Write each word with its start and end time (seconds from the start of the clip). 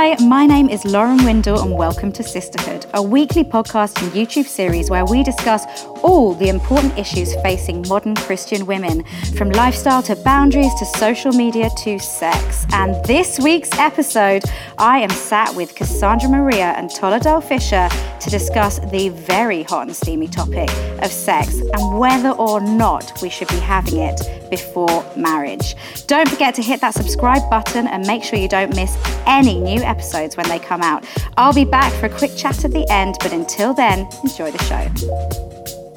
Hi, 0.00 0.16
my 0.24 0.46
name 0.46 0.70
is 0.70 0.86
Lauren 0.86 1.22
Windle, 1.26 1.60
and 1.60 1.76
welcome 1.76 2.10
to 2.12 2.22
Sisterhood, 2.22 2.86
a 2.94 3.02
weekly 3.02 3.44
podcast 3.44 4.02
and 4.02 4.10
YouTube 4.12 4.46
series 4.46 4.88
where 4.88 5.04
we 5.04 5.22
discuss 5.22 5.66
all 6.02 6.34
the 6.34 6.48
important 6.48 6.98
issues 6.98 7.34
facing 7.42 7.86
modern 7.88 8.14
Christian 8.16 8.66
women, 8.66 9.04
from 9.36 9.50
lifestyle 9.50 10.02
to 10.02 10.16
boundaries 10.16 10.72
to 10.78 10.84
social 10.84 11.32
media 11.32 11.68
to 11.84 11.98
sex. 11.98 12.66
And 12.72 12.94
this 13.04 13.38
week's 13.38 13.72
episode, 13.78 14.44
I 14.78 14.98
am 14.98 15.10
sat 15.10 15.54
with 15.54 15.74
Cassandra 15.74 16.28
Maria 16.28 16.74
and 16.76 16.90
Tola-Doll 16.90 17.40
Fisher 17.40 17.88
to 18.20 18.30
discuss 18.30 18.78
the 18.90 19.08
very 19.10 19.62
hot 19.62 19.86
and 19.86 19.96
steamy 19.96 20.28
topic 20.28 20.70
of 21.02 21.10
sex 21.10 21.54
and 21.58 21.98
whether 21.98 22.30
or 22.30 22.60
not 22.60 23.20
we 23.22 23.28
should 23.28 23.48
be 23.48 23.58
having 23.58 23.98
it 23.98 24.20
before 24.50 25.04
marriage. 25.16 25.76
Don't 26.06 26.28
forget 26.28 26.54
to 26.56 26.62
hit 26.62 26.80
that 26.80 26.94
subscribe 26.94 27.48
button 27.48 27.86
and 27.86 28.06
make 28.06 28.22
sure 28.22 28.38
you 28.38 28.48
don't 28.48 28.74
miss 28.74 28.96
any 29.26 29.60
new 29.60 29.80
episodes 29.80 30.36
when 30.36 30.48
they 30.48 30.58
come 30.58 30.82
out. 30.82 31.06
I'll 31.36 31.54
be 31.54 31.64
back 31.64 31.92
for 31.94 32.06
a 32.06 32.18
quick 32.18 32.36
chat 32.36 32.64
at 32.64 32.72
the 32.72 32.86
end, 32.90 33.16
but 33.20 33.32
until 33.32 33.72
then, 33.72 34.08
enjoy 34.24 34.50
the 34.50 34.62
show. 34.64 35.89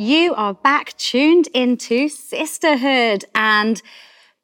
You 0.00 0.32
are 0.36 0.54
back 0.54 0.96
tuned 0.96 1.48
into 1.54 2.08
sisterhood 2.08 3.24
and 3.34 3.78
a 3.78 3.82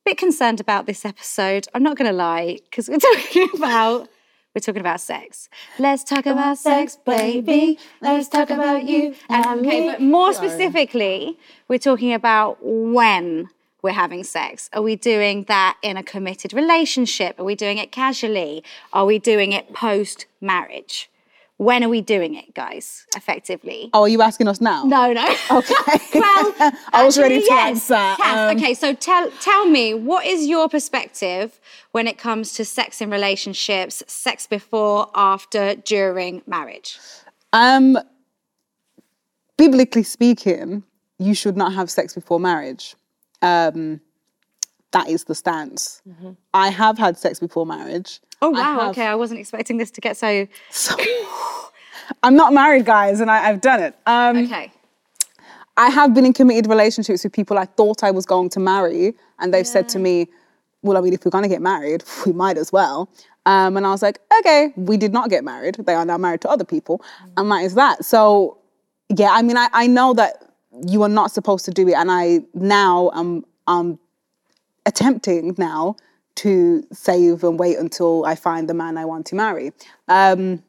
bit 0.04 0.18
concerned 0.18 0.60
about 0.60 0.86
this 0.86 1.04
episode. 1.04 1.68
I'm 1.72 1.82
not 1.82 1.96
going 1.96 2.10
to 2.10 2.16
lie 2.16 2.58
because 2.64 2.88
we're 2.88 2.98
talking 3.14 3.48
about 3.54 4.08
we're 4.54 4.60
talking 4.60 4.80
about 4.80 5.00
sex. 5.00 5.48
Let's 5.78 6.04
talk 6.04 6.26
about 6.26 6.58
sex, 6.58 6.96
baby. 6.96 7.78
Let's 8.00 8.28
talk 8.28 8.50
about 8.50 8.84
you 8.84 9.14
and 9.28 9.62
me. 9.62 9.68
Okay, 9.68 9.86
but 9.86 10.00
more 10.00 10.32
specifically, 10.32 11.38
we're 11.66 11.78
talking 11.78 12.12
about 12.12 12.58
when 12.60 13.48
we're 13.82 13.92
having 13.92 14.22
sex. 14.24 14.70
Are 14.72 14.82
we 14.82 14.96
doing 14.96 15.44
that 15.44 15.76
in 15.82 15.96
a 15.96 16.02
committed 16.02 16.52
relationship? 16.52 17.38
Are 17.38 17.44
we 17.44 17.54
doing 17.54 17.78
it 17.78 17.90
casually? 17.90 18.62
Are 18.92 19.04
we 19.04 19.18
doing 19.18 19.52
it 19.52 19.72
post 19.72 20.26
marriage? 20.40 21.10
When 21.64 21.82
are 21.82 21.88
we 21.88 22.02
doing 22.02 22.34
it, 22.34 22.52
guys, 22.52 23.06
effectively? 23.16 23.88
Oh, 23.94 24.02
are 24.02 24.08
you 24.08 24.20
asking 24.20 24.48
us 24.48 24.60
now? 24.60 24.84
No, 24.84 25.14
no. 25.14 25.26
Okay. 25.50 25.74
well, 26.14 26.54
I 26.92 27.02
was 27.04 27.16
ready 27.18 27.38
to 27.40 27.44
yes. 27.46 27.90
answer. 27.90 28.22
Cass, 28.22 28.50
Um, 28.52 28.56
okay, 28.58 28.74
so 28.74 28.92
tell 28.92 29.30
tell 29.40 29.64
me, 29.66 29.94
what 29.94 30.26
is 30.26 30.46
your 30.46 30.68
perspective 30.68 31.58
when 31.92 32.06
it 32.06 32.18
comes 32.18 32.52
to 32.54 32.66
sex 32.66 33.00
in 33.00 33.08
relationships, 33.08 34.02
sex 34.06 34.46
before, 34.46 35.10
after, 35.14 35.74
during 35.74 36.42
marriage? 36.46 36.98
Um, 37.54 37.96
biblically 39.56 40.02
speaking, 40.02 40.82
you 41.18 41.34
should 41.34 41.56
not 41.56 41.72
have 41.72 41.88
sex 41.90 42.14
before 42.14 42.38
marriage. 42.40 42.94
Um, 43.40 44.02
that 44.92 45.08
is 45.08 45.24
the 45.24 45.34
stance. 45.34 46.02
I 46.52 46.68
have 46.68 46.98
had 46.98 47.16
sex 47.18 47.40
before 47.40 47.64
marriage. 47.66 48.20
Oh 48.42 48.54
I 48.54 48.60
wow, 48.60 48.80
have- 48.80 48.90
okay, 48.90 49.06
I 49.06 49.14
wasn't 49.14 49.40
expecting 49.40 49.78
this 49.78 49.90
to 49.92 50.00
get 50.02 50.16
so. 50.18 50.46
So, 50.70 50.94
I'm 52.22 52.36
not 52.36 52.52
married, 52.52 52.84
guys, 52.84 53.20
and 53.20 53.30
I, 53.30 53.48
I've 53.48 53.60
done 53.60 53.82
it. 53.82 53.94
Um, 54.06 54.36
Okay. 54.38 54.70
I 55.76 55.88
have 55.90 56.14
been 56.14 56.24
in 56.24 56.32
committed 56.32 56.68
relationships 56.68 57.24
with 57.24 57.32
people 57.32 57.58
I 57.58 57.64
thought 57.64 58.04
I 58.04 58.12
was 58.12 58.26
going 58.26 58.48
to 58.50 58.60
marry, 58.60 59.14
and 59.40 59.52
they've 59.52 59.66
said 59.66 59.88
to 59.90 59.98
me, 59.98 60.28
"Well, 60.82 60.96
I 60.96 61.00
mean, 61.00 61.12
if 61.12 61.24
we're 61.24 61.32
going 61.32 61.42
to 61.42 61.48
get 61.48 61.62
married, 61.62 62.04
we 62.26 62.32
might 62.32 62.56
as 62.58 62.72
well." 62.72 63.08
Um, 63.46 63.76
and 63.76 63.84
I 63.86 63.90
was 63.90 64.00
like, 64.02 64.20
"Okay." 64.38 64.72
We 64.76 64.96
did 64.96 65.12
not 65.12 65.30
get 65.30 65.42
married. 65.44 65.74
They 65.74 65.94
are 65.94 66.04
now 66.04 66.16
married 66.16 66.42
to 66.42 66.48
other 66.48 66.64
people, 66.64 67.02
and 67.36 67.50
that 67.50 67.64
is 67.64 67.74
that. 67.74 68.04
So, 68.04 68.58
yeah, 69.08 69.30
I 69.32 69.42
mean, 69.42 69.56
I, 69.56 69.68
I 69.72 69.86
know 69.88 70.14
that 70.14 70.36
you 70.86 71.02
are 71.02 71.08
not 71.08 71.32
supposed 71.32 71.64
to 71.64 71.70
do 71.72 71.88
it, 71.88 71.94
and 71.94 72.10
I 72.10 72.40
now 72.54 73.10
am 73.14 73.44
um 73.66 73.98
attempting 74.86 75.54
now 75.58 75.96
to 76.36 76.84
save 76.92 77.42
and 77.44 77.58
wait 77.58 77.78
until 77.78 78.24
I 78.26 78.34
find 78.34 78.68
the 78.68 78.74
man 78.74 78.96
I 78.98 79.04
want 79.04 79.26
to 79.26 79.34
marry. 79.34 79.72
Um, 80.08 80.62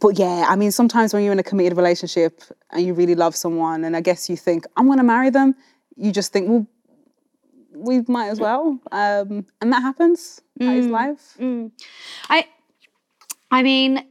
but 0.00 0.18
yeah, 0.18 0.44
I 0.48 0.56
mean, 0.56 0.72
sometimes 0.72 1.14
when 1.14 1.22
you're 1.24 1.32
in 1.32 1.38
a 1.38 1.44
committed 1.44 1.76
relationship 1.76 2.42
and 2.70 2.84
you 2.84 2.94
really 2.94 3.14
love 3.14 3.34
someone, 3.34 3.84
and 3.84 3.96
I 3.96 4.00
guess 4.00 4.28
you 4.28 4.36
think, 4.36 4.66
I'm 4.76 4.86
going 4.86 4.98
to 4.98 5.04
marry 5.04 5.30
them, 5.30 5.54
you 5.96 6.12
just 6.12 6.32
think, 6.32 6.48
well, 6.48 6.66
we 7.74 8.02
might 8.06 8.28
as 8.28 8.40
well. 8.40 8.78
Um, 8.92 9.46
and 9.60 9.72
that 9.72 9.80
happens. 9.80 10.40
That 10.56 10.76
is 10.76 10.86
life. 10.86 11.36
I, 12.28 12.46
I 13.50 13.62
mean, 13.62 14.04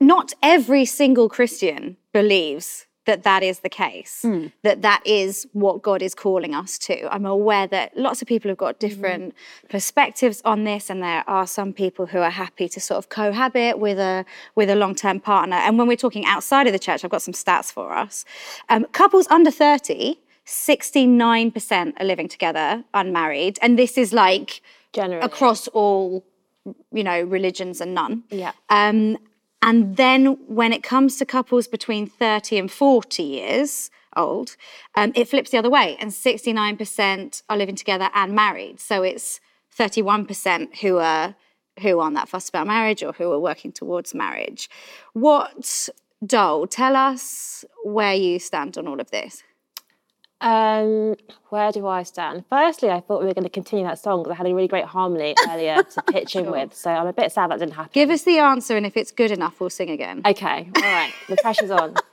not 0.00 0.32
every 0.42 0.84
single 0.84 1.28
Christian 1.28 1.96
believes 2.12 2.85
that 3.06 3.22
that 3.22 3.42
is 3.42 3.60
the 3.60 3.68
case, 3.68 4.24
that 4.62 4.82
that 4.82 5.00
is 5.06 5.46
what 5.52 5.82
God 5.82 6.02
is 6.02 6.14
calling 6.14 6.54
us 6.54 6.76
to. 6.86 7.12
I'm 7.14 7.24
aware 7.26 7.66
that 7.68 7.96
lots 7.96 8.20
of 8.22 8.28
people 8.28 8.48
have 8.50 8.58
got 8.58 8.78
different 8.78 9.34
perspectives 9.68 10.42
on 10.44 10.64
this, 10.64 10.90
and 10.90 11.02
there 11.02 11.24
are 11.26 11.46
some 11.46 11.72
people 11.72 12.06
who 12.06 12.18
are 12.18 12.30
happy 12.30 12.68
to 12.68 12.80
sort 12.80 12.98
of 12.98 13.08
cohabit 13.08 13.78
with 13.78 13.98
a 13.98 14.24
with 14.54 14.68
a 14.70 14.76
long 14.76 14.94
term 14.94 15.18
partner. 15.20 15.56
And 15.56 15.78
when 15.78 15.86
we're 15.88 15.96
talking 15.96 16.24
outside 16.26 16.66
of 16.66 16.72
the 16.72 16.78
church, 16.78 17.04
I've 17.04 17.10
got 17.10 17.22
some 17.22 17.34
stats 17.34 17.72
for 17.72 17.92
us. 17.94 18.24
Um, 18.68 18.84
couples 18.92 19.26
under 19.28 19.50
30. 19.50 20.16
69% 20.48 22.00
are 22.00 22.04
living 22.04 22.28
together 22.28 22.84
unmarried 22.94 23.58
and 23.62 23.76
this 23.76 23.98
is 23.98 24.12
like 24.12 24.62
Generally. 24.92 25.24
across 25.24 25.66
all 25.68 26.24
you 26.92 27.02
know 27.04 27.20
religions 27.22 27.80
and 27.80 27.94
none 27.94 28.22
Yeah. 28.30 28.52
um, 28.70 29.18
and 29.62 29.96
then 29.96 30.38
when 30.46 30.72
it 30.72 30.82
comes 30.82 31.16
to 31.16 31.26
couples 31.26 31.66
between 31.66 32.06
30 32.06 32.58
and 32.58 32.70
40 32.70 33.22
years 33.22 33.90
old, 34.16 34.56
um, 34.94 35.12
it 35.14 35.28
flips 35.28 35.50
the 35.50 35.58
other 35.58 35.70
way. 35.70 35.96
And 36.00 36.10
69% 36.10 37.42
are 37.48 37.56
living 37.56 37.76
together 37.76 38.10
and 38.14 38.34
married. 38.34 38.80
So 38.80 39.02
it's 39.02 39.40
31% 39.76 40.76
who 40.78 40.98
are 40.98 41.34
who 41.82 42.00
aren't 42.00 42.16
that 42.16 42.28
fussed 42.28 42.48
about 42.48 42.66
marriage 42.66 43.02
or 43.02 43.12
who 43.12 43.30
are 43.32 43.38
working 43.38 43.70
towards 43.70 44.14
marriage. 44.14 44.70
What, 45.12 45.90
Dole, 46.24 46.66
tell 46.66 46.96
us 46.96 47.66
where 47.84 48.14
you 48.14 48.38
stand 48.38 48.78
on 48.78 48.88
all 48.88 48.98
of 48.98 49.10
this. 49.10 49.42
Um, 50.40 51.16
where 51.48 51.72
do 51.72 51.86
I 51.86 52.02
stand? 52.02 52.44
Firstly, 52.50 52.90
I 52.90 53.00
thought 53.00 53.20
we 53.20 53.26
were 53.26 53.34
going 53.34 53.44
to 53.44 53.50
continue 53.50 53.84
that 53.86 53.98
song 53.98 54.22
because 54.22 54.32
I 54.34 54.36
had 54.36 54.46
a 54.46 54.54
really 54.54 54.68
great 54.68 54.84
harmony 54.84 55.34
earlier 55.50 55.82
to 55.82 56.02
pitch 56.02 56.36
in 56.36 56.50
with. 56.50 56.74
So 56.74 56.90
I'm 56.90 57.06
a 57.06 57.12
bit 57.12 57.32
sad 57.32 57.50
that 57.50 57.58
didn't 57.58 57.74
happen. 57.74 57.90
Give 57.94 58.10
us 58.10 58.22
the 58.22 58.38
answer, 58.38 58.76
and 58.76 58.84
if 58.84 58.96
it's 58.96 59.10
good 59.12 59.30
enough, 59.30 59.60
we'll 59.60 59.70
sing 59.70 59.90
again. 59.90 60.22
Okay, 60.26 60.68
all 60.76 60.82
right. 60.82 61.12
The 61.28 61.36
pressure's 61.36 61.70
on. 61.70 61.94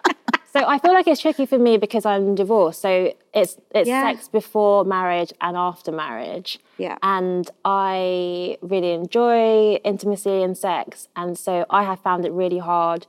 So 0.53 0.63
I 0.67 0.78
feel 0.78 0.94
like 0.94 1.07
it's 1.07 1.19
tricky 1.19 1.47
for 1.47 1.57
me 1.57 1.78
because 1.79 2.06
I'm 2.06 2.35
divorced. 2.35 2.79
So 2.79 3.11
it's 3.34 3.57
it's 3.73 3.88
Yeah. 3.89 4.03
sex 4.13 4.28
before 4.28 4.85
marriage 4.85 5.34
and 5.41 5.57
after 5.57 5.91
marriage. 5.91 6.59
Yeah. 6.78 7.00
And 7.01 7.50
I 7.66 8.59
really 8.61 8.91
enjoy 8.91 9.79
intimacy 9.84 10.44
and 10.44 10.55
sex, 10.55 11.07
and 11.16 11.40
so 11.40 11.66
I 11.72 11.81
have 11.85 12.01
found 12.01 12.23
it 12.23 12.31
really 12.34 12.59
hard 12.59 13.07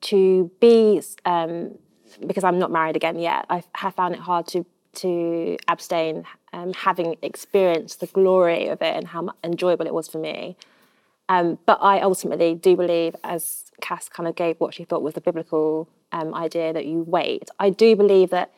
to 0.00 0.50
be 0.60 1.02
um, 1.26 1.76
because 2.26 2.44
I'm 2.44 2.58
not 2.58 2.70
married 2.70 2.96
again 2.96 3.18
yet. 3.18 3.46
I 3.48 3.62
have 3.74 3.94
found 3.94 4.14
it 4.14 4.20
hard 4.20 4.46
to 4.48 4.64
to 4.94 5.56
abstain, 5.68 6.24
um, 6.52 6.72
having 6.72 7.16
experienced 7.22 8.00
the 8.00 8.06
glory 8.06 8.66
of 8.68 8.80
it 8.82 8.96
and 8.96 9.06
how 9.06 9.30
enjoyable 9.44 9.86
it 9.86 9.94
was 9.94 10.08
for 10.08 10.18
me. 10.18 10.56
Um, 11.28 11.58
but 11.66 11.78
I 11.82 12.00
ultimately 12.00 12.54
do 12.54 12.74
believe, 12.74 13.14
as 13.22 13.70
Cass 13.80 14.08
kind 14.08 14.28
of 14.28 14.34
gave 14.34 14.58
what 14.58 14.74
she 14.74 14.84
thought 14.84 15.02
was 15.02 15.14
the 15.14 15.20
biblical 15.20 15.88
um, 16.10 16.34
idea 16.34 16.72
that 16.72 16.86
you 16.86 17.02
wait. 17.02 17.50
I 17.58 17.70
do 17.70 17.94
believe 17.94 18.30
that 18.30 18.52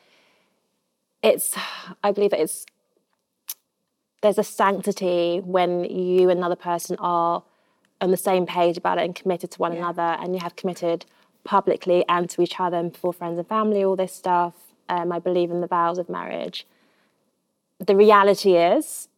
it's. 1.23 1.57
I 2.03 2.13
believe 2.13 2.31
that 2.31 2.41
it's. 2.41 2.65
There's 4.23 4.39
a 4.39 4.45
sanctity 4.45 5.41
when 5.45 5.85
you 5.85 6.31
and 6.31 6.39
another 6.39 6.57
person 6.57 6.97
are 7.01 7.43
on 8.01 8.11
the 8.11 8.17
same 8.17 8.47
page 8.47 8.77
about 8.77 8.99
it 8.99 9.05
and 9.05 9.15
committed 9.15 9.51
to 9.51 9.59
one 9.59 9.73
another, 9.73 10.17
and 10.21 10.35
you 10.35 10.41
have 10.41 10.57
committed 10.57 11.05
publicly 11.45 12.05
and 12.09 12.29
to 12.31 12.43
each 12.43 12.61
other 12.61 12.77
and 12.77 12.93
before 12.93 13.13
friends 13.13 13.39
and 13.39 13.47
family. 13.49 13.85
All 13.85 13.97
this 13.97 14.15
stuff. 14.15 14.55
Um, 14.89 15.13
I 15.13 15.19
believe 15.19 15.51
in 15.51 15.61
the 15.61 15.67
vows 15.67 15.99
of 15.99 16.09
marriage. 16.09 16.67
The 17.79 17.95
reality 17.95 18.57
is, 18.57 19.09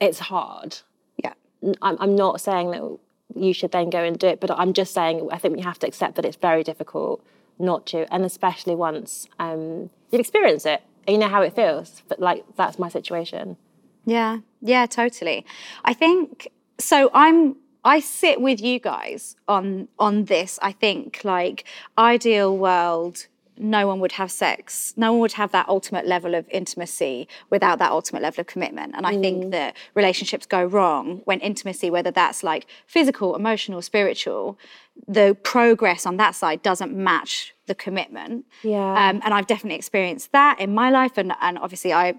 it's 0.00 0.18
hard. 0.18 0.78
Yeah. 1.16 1.32
I'm, 1.80 1.96
I'm 1.98 2.14
not 2.14 2.40
saying 2.40 2.70
that 2.72 2.98
you 3.34 3.52
should 3.52 3.72
then 3.72 3.90
go 3.90 4.02
and 4.02 4.18
do 4.18 4.28
it, 4.28 4.40
but 4.40 4.50
I'm 4.50 4.72
just 4.72 4.92
saying 4.92 5.28
I 5.32 5.38
think 5.38 5.56
we 5.56 5.62
have 5.62 5.78
to 5.80 5.86
accept 5.86 6.16
that 6.16 6.24
it's 6.24 6.36
very 6.36 6.62
difficult 6.62 7.24
not 7.58 7.86
to, 7.86 8.12
and 8.12 8.24
especially 8.24 8.74
once 8.74 9.28
um, 9.38 9.90
you've 10.10 10.20
experienced 10.20 10.66
it, 10.66 10.82
you 11.06 11.18
know 11.18 11.28
how 11.28 11.42
it 11.42 11.54
feels. 11.54 12.02
But 12.08 12.20
like 12.20 12.44
that's 12.56 12.78
my 12.78 12.88
situation. 12.88 13.56
Yeah, 14.04 14.38
yeah, 14.60 14.86
totally. 14.86 15.46
I 15.84 15.94
think 15.94 16.48
so. 16.78 17.10
I'm. 17.14 17.56
I 17.84 18.00
sit 18.00 18.40
with 18.40 18.60
you 18.60 18.78
guys 18.78 19.36
on 19.46 19.88
on 19.98 20.24
this. 20.24 20.58
I 20.62 20.72
think 20.72 21.20
like 21.24 21.64
ideal 21.98 22.56
world, 22.56 23.26
no 23.56 23.86
one 23.86 24.00
would 24.00 24.12
have 24.12 24.30
sex. 24.30 24.94
No 24.96 25.12
one 25.12 25.20
would 25.20 25.32
have 25.32 25.52
that 25.52 25.68
ultimate 25.68 26.06
level 26.06 26.34
of 26.34 26.46
intimacy 26.50 27.28
without 27.50 27.78
that 27.78 27.90
ultimate 27.90 28.22
level 28.22 28.40
of 28.40 28.46
commitment. 28.46 28.94
And 28.96 29.06
I 29.06 29.18
think 29.20 29.52
that 29.52 29.76
relationships 29.94 30.46
go 30.46 30.64
wrong 30.64 31.20
when 31.24 31.40
intimacy, 31.40 31.90
whether 31.90 32.10
that's 32.10 32.42
like 32.42 32.66
physical, 32.86 33.36
emotional, 33.36 33.82
spiritual, 33.82 34.58
the 35.06 35.36
progress 35.42 36.06
on 36.06 36.16
that 36.16 36.34
side 36.34 36.62
doesn't 36.62 36.92
match 36.92 37.54
the 37.66 37.74
commitment. 37.74 38.44
Yeah. 38.62 39.08
Um, 39.08 39.20
and 39.24 39.34
I've 39.34 39.46
definitely 39.46 39.76
experienced 39.76 40.32
that 40.32 40.60
in 40.60 40.74
my 40.74 40.90
life, 40.90 41.16
and 41.16 41.32
and 41.40 41.58
obviously 41.58 41.92
I 41.92 42.14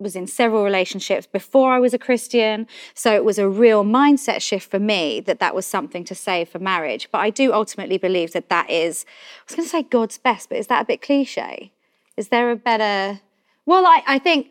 was 0.00 0.16
in 0.16 0.26
several 0.26 0.64
relationships 0.64 1.26
before 1.26 1.72
I 1.72 1.78
was 1.78 1.92
a 1.94 1.98
Christian. 1.98 2.66
So 2.94 3.14
it 3.14 3.24
was 3.24 3.38
a 3.38 3.48
real 3.48 3.84
mindset 3.84 4.40
shift 4.40 4.70
for 4.70 4.78
me 4.80 5.20
that 5.20 5.38
that 5.40 5.54
was 5.54 5.66
something 5.66 6.04
to 6.04 6.14
save 6.14 6.48
for 6.48 6.58
marriage. 6.58 7.08
But 7.12 7.18
I 7.18 7.30
do 7.30 7.52
ultimately 7.52 7.98
believe 7.98 8.32
that 8.32 8.48
that 8.48 8.70
is, 8.70 9.04
I 9.06 9.42
was 9.48 9.56
going 9.56 9.66
to 9.66 9.70
say 9.70 9.82
God's 9.82 10.18
best, 10.18 10.48
but 10.48 10.58
is 10.58 10.66
that 10.68 10.82
a 10.82 10.84
bit 10.86 11.02
cliche? 11.02 11.72
Is 12.16 12.28
there 12.28 12.50
a 12.50 12.56
better, 12.56 13.20
well, 13.66 13.86
I, 13.86 14.02
I 14.06 14.18
think, 14.18 14.50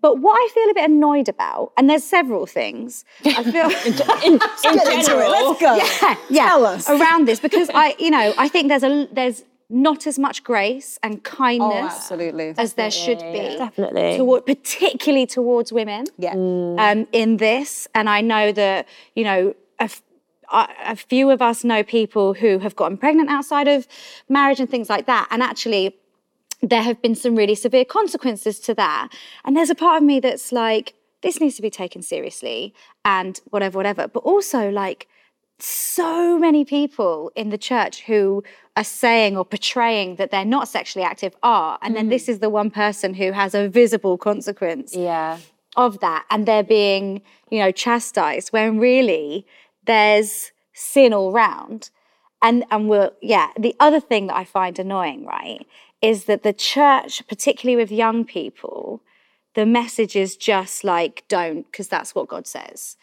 but 0.00 0.18
what 0.18 0.34
I 0.34 0.48
feel 0.52 0.68
a 0.70 0.74
bit 0.74 0.90
annoyed 0.90 1.28
about, 1.28 1.72
and 1.76 1.88
there's 1.88 2.02
several 2.02 2.44
things. 2.44 3.04
I 3.24 3.44
feel 3.44 3.70
in, 4.24 4.32
in 4.32 4.40
general, 5.04 5.30
Let's 5.30 5.60
go. 5.60 5.76
yeah, 5.76 6.16
yeah, 6.28 6.48
Tell 6.48 6.66
us. 6.66 6.90
around 6.90 7.28
this 7.28 7.38
because 7.38 7.70
I, 7.72 7.94
you 7.98 8.10
know, 8.10 8.34
I 8.36 8.48
think 8.48 8.68
there's 8.68 8.82
a 8.82 9.06
there's 9.12 9.44
not 9.70 10.06
as 10.06 10.18
much 10.18 10.42
grace 10.44 10.98
and 11.02 11.22
kindness 11.24 11.70
Oh, 11.92 11.96
absolutely. 11.96 12.54
as 12.58 12.74
there 12.74 12.90
should 12.90 13.18
be, 13.20 13.56
Definitely. 13.56 14.16
toward, 14.18 14.44
particularly 14.46 15.26
towards 15.26 15.72
women. 15.72 16.04
Yeah. 16.18 16.32
Um, 16.32 17.06
in 17.12 17.36
this, 17.38 17.88
and 17.94 18.08
I 18.10 18.20
know 18.20 18.52
that 18.52 18.86
you 19.14 19.24
know. 19.24 19.54
A, 19.78 19.84
f- 19.84 20.02
a 20.52 20.68
a 20.88 20.96
few 20.96 21.30
of 21.30 21.40
us 21.40 21.64
know 21.64 21.82
people 21.82 22.34
who 22.34 22.58
have 22.58 22.74
gotten 22.76 22.98
pregnant 22.98 23.30
outside 23.30 23.68
of 23.68 23.86
marriage 24.28 24.60
and 24.60 24.68
things 24.68 24.90
like 24.90 25.06
that. 25.06 25.26
And 25.30 25.42
actually, 25.42 25.96
there 26.60 26.82
have 26.82 27.00
been 27.00 27.14
some 27.14 27.34
really 27.36 27.54
severe 27.54 27.84
consequences 27.86 28.60
to 28.60 28.74
that. 28.74 29.08
And 29.44 29.56
there's 29.56 29.70
a 29.70 29.74
part 29.74 29.96
of 29.98 30.02
me 30.02 30.20
that's 30.20 30.52
like, 30.52 30.92
this 31.22 31.40
needs 31.40 31.56
to 31.56 31.62
be 31.62 31.70
taken 31.70 32.02
seriously 32.02 32.74
and 33.04 33.40
whatever, 33.50 33.78
whatever. 33.78 34.06
But 34.08 34.22
also, 34.24 34.68
like, 34.70 35.08
so 35.62 36.38
many 36.38 36.64
people 36.64 37.32
in 37.34 37.50
the 37.50 37.58
church 37.58 38.02
who 38.02 38.42
are 38.76 38.84
saying 38.84 39.36
or 39.36 39.44
portraying 39.44 40.16
that 40.16 40.30
they're 40.30 40.44
not 40.44 40.68
sexually 40.68 41.04
active 41.04 41.34
are. 41.42 41.78
And 41.82 41.96
then 41.96 42.08
this 42.08 42.26
mm. 42.26 42.30
is 42.30 42.38
the 42.38 42.50
one 42.50 42.70
person 42.70 43.14
who 43.14 43.32
has 43.32 43.54
a 43.54 43.68
visible 43.68 44.16
consequence 44.16 44.94
yeah. 44.94 45.38
of 45.76 46.00
that 46.00 46.24
and 46.30 46.46
they're 46.46 46.62
being, 46.62 47.22
you 47.50 47.58
know, 47.58 47.72
chastised 47.72 48.52
when 48.52 48.78
really 48.78 49.46
there's 49.86 50.52
sin 50.72 51.12
all 51.12 51.32
round. 51.32 51.90
And 52.42 52.64
and 52.70 52.88
we're 52.88 53.10
yeah, 53.20 53.50
the 53.58 53.76
other 53.80 54.00
thing 54.00 54.28
that 54.28 54.36
I 54.36 54.44
find 54.44 54.78
annoying, 54.78 55.26
right, 55.26 55.66
is 56.00 56.24
that 56.24 56.42
the 56.42 56.54
church, 56.54 57.26
particularly 57.28 57.76
with 57.76 57.92
young 57.92 58.24
people, 58.24 59.02
the 59.54 59.66
message 59.66 60.16
is 60.16 60.36
just 60.36 60.84
like 60.84 61.24
don't, 61.28 61.70
because 61.70 61.88
that's 61.88 62.14
what 62.14 62.28
God 62.28 62.46
says. 62.46 62.96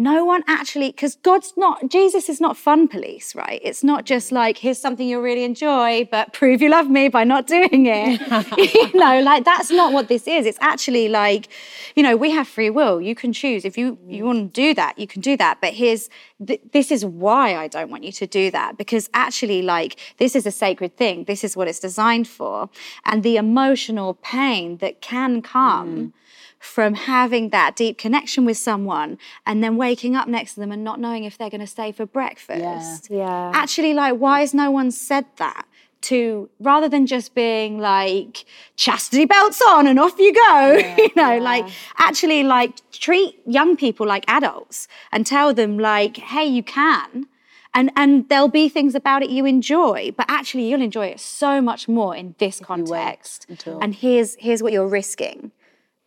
No 0.00 0.24
one 0.24 0.44
actually, 0.46 0.92
because 0.92 1.16
God's 1.16 1.54
not, 1.56 1.90
Jesus 1.90 2.28
is 2.28 2.40
not 2.40 2.56
fun 2.56 2.86
police, 2.86 3.34
right? 3.34 3.60
It's 3.64 3.82
not 3.82 4.04
just 4.04 4.30
like, 4.30 4.58
here's 4.58 4.78
something 4.78 5.08
you'll 5.08 5.22
really 5.22 5.42
enjoy, 5.42 6.08
but 6.08 6.32
prove 6.32 6.62
you 6.62 6.70
love 6.70 6.88
me 6.88 7.08
by 7.08 7.24
not 7.24 7.48
doing 7.48 7.86
it. 7.86 8.20
you 8.92 8.96
know, 8.96 9.20
like 9.20 9.44
that's 9.44 9.72
not 9.72 9.92
what 9.92 10.06
this 10.06 10.28
is. 10.28 10.46
It's 10.46 10.58
actually 10.60 11.08
like, 11.08 11.48
you 11.96 12.04
know, 12.04 12.16
we 12.16 12.30
have 12.30 12.46
free 12.46 12.70
will. 12.70 13.00
You 13.00 13.16
can 13.16 13.32
choose. 13.32 13.64
If 13.64 13.76
you, 13.76 13.98
you 14.06 14.24
want 14.24 14.54
to 14.54 14.60
do 14.60 14.72
that, 14.74 15.00
you 15.00 15.08
can 15.08 15.20
do 15.20 15.36
that. 15.36 15.60
But 15.60 15.74
here's, 15.74 16.08
th- 16.46 16.60
this 16.72 16.92
is 16.92 17.04
why 17.04 17.56
I 17.56 17.66
don't 17.66 17.90
want 17.90 18.04
you 18.04 18.12
to 18.12 18.26
do 18.28 18.52
that. 18.52 18.78
Because 18.78 19.10
actually, 19.14 19.62
like, 19.62 19.98
this 20.18 20.36
is 20.36 20.46
a 20.46 20.52
sacred 20.52 20.96
thing. 20.96 21.24
This 21.24 21.42
is 21.42 21.56
what 21.56 21.66
it's 21.66 21.80
designed 21.80 22.28
for. 22.28 22.70
And 23.04 23.24
the 23.24 23.36
emotional 23.36 24.14
pain 24.14 24.76
that 24.76 25.00
can 25.00 25.42
come 25.42 25.96
mm. 25.96 26.12
From 26.58 26.94
having 26.94 27.50
that 27.50 27.76
deep 27.76 27.98
connection 27.98 28.44
with 28.44 28.56
someone 28.56 29.18
and 29.46 29.62
then 29.62 29.76
waking 29.76 30.16
up 30.16 30.28
next 30.28 30.54
to 30.54 30.60
them 30.60 30.72
and 30.72 30.82
not 30.82 31.00
knowing 31.00 31.24
if 31.24 31.38
they're 31.38 31.50
going 31.50 31.60
to 31.60 31.66
stay 31.66 31.92
for 31.92 32.06
breakfast. 32.06 33.08
Yeah. 33.10 33.18
yeah. 33.18 33.50
Actually, 33.54 33.94
like, 33.94 34.14
why 34.16 34.40
has 34.40 34.54
no 34.54 34.70
one 34.70 34.90
said 34.90 35.26
that? 35.36 35.66
To 36.02 36.48
rather 36.60 36.88
than 36.88 37.06
just 37.08 37.34
being 37.34 37.80
like 37.80 38.44
chastity 38.76 39.24
belts 39.24 39.60
on 39.60 39.88
and 39.88 39.98
off 39.98 40.16
you 40.16 40.32
go, 40.32 40.94
you 40.98 41.10
know, 41.16 41.38
like 41.38 41.66
actually 41.98 42.44
like 42.44 42.88
treat 42.92 43.40
young 43.46 43.76
people 43.76 44.06
like 44.06 44.24
adults 44.28 44.86
and 45.10 45.26
tell 45.26 45.52
them 45.52 45.76
like, 45.76 46.16
hey, 46.18 46.46
you 46.46 46.62
can, 46.62 47.26
and 47.74 47.90
and 47.96 48.28
there'll 48.28 48.46
be 48.48 48.68
things 48.68 48.94
about 48.94 49.24
it 49.24 49.30
you 49.30 49.44
enjoy, 49.44 50.12
but 50.16 50.26
actually 50.28 50.68
you'll 50.68 50.82
enjoy 50.82 51.06
it 51.06 51.18
so 51.18 51.60
much 51.60 51.88
more 51.88 52.14
in 52.14 52.36
this 52.38 52.60
context. 52.60 53.46
And 53.80 53.92
here's 53.92 54.36
here's 54.36 54.62
what 54.62 54.72
you're 54.72 54.86
risking. 54.86 55.50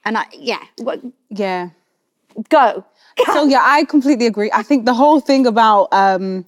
And 0.06 0.18
I 0.18 0.26
yeah, 0.34 0.64
what, 0.78 1.02
Yeah. 1.30 1.70
go. 2.50 2.86
So 3.34 3.46
yeah, 3.46 3.62
I 3.64 3.86
completely 3.86 4.26
agree. 4.26 4.50
I 4.54 4.64
think 4.64 4.86
the 4.86 4.94
whole 4.94 5.20
thing 5.20 5.46
about 5.46 5.90
um, 5.92 6.46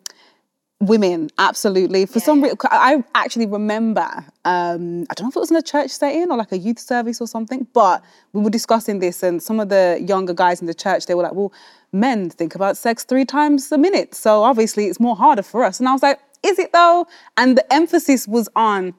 women, 0.79 1.29
absolutely. 1.37 2.05
For 2.05 2.19
some 2.19 2.41
reason, 2.41 2.57
I 2.63 3.03
actually 3.15 3.45
remember. 3.45 4.07
Um, 4.45 5.05
I 5.09 5.13
don't 5.13 5.25
know 5.25 5.29
if 5.29 5.35
it 5.35 5.39
was 5.39 5.51
in 5.51 5.57
a 5.57 5.61
church 5.61 5.91
setting 5.91 6.31
or 6.31 6.37
like 6.37 6.51
a 6.51 6.57
youth 6.57 6.79
service 6.79 7.21
or 7.21 7.27
something, 7.27 7.67
but 7.73 8.03
we 8.33 8.41
were 8.41 8.49
discussing 8.49 8.99
this, 8.99 9.23
and 9.23 9.41
some 9.41 9.59
of 9.59 9.69
the 9.69 10.03
younger 10.05 10.33
guys 10.33 10.61
in 10.61 10.67
the 10.67 10.73
church 10.73 11.05
they 11.05 11.15
were 11.15 11.23
like, 11.23 11.33
"Well, 11.33 11.53
men 11.91 12.29
think 12.29 12.55
about 12.55 12.77
sex 12.77 13.03
three 13.03 13.25
times 13.25 13.71
a 13.71 13.77
minute, 13.77 14.15
so 14.15 14.43
obviously 14.43 14.87
it's 14.87 14.99
more 14.99 15.15
harder 15.15 15.43
for 15.43 15.63
us." 15.63 15.79
And 15.79 15.87
I 15.87 15.93
was 15.93 16.03
like, 16.03 16.19
"Is 16.43 16.59
it 16.59 16.71
though?" 16.73 17.07
And 17.37 17.57
the 17.57 17.73
emphasis 17.73 18.27
was 18.27 18.49
on. 18.55 18.93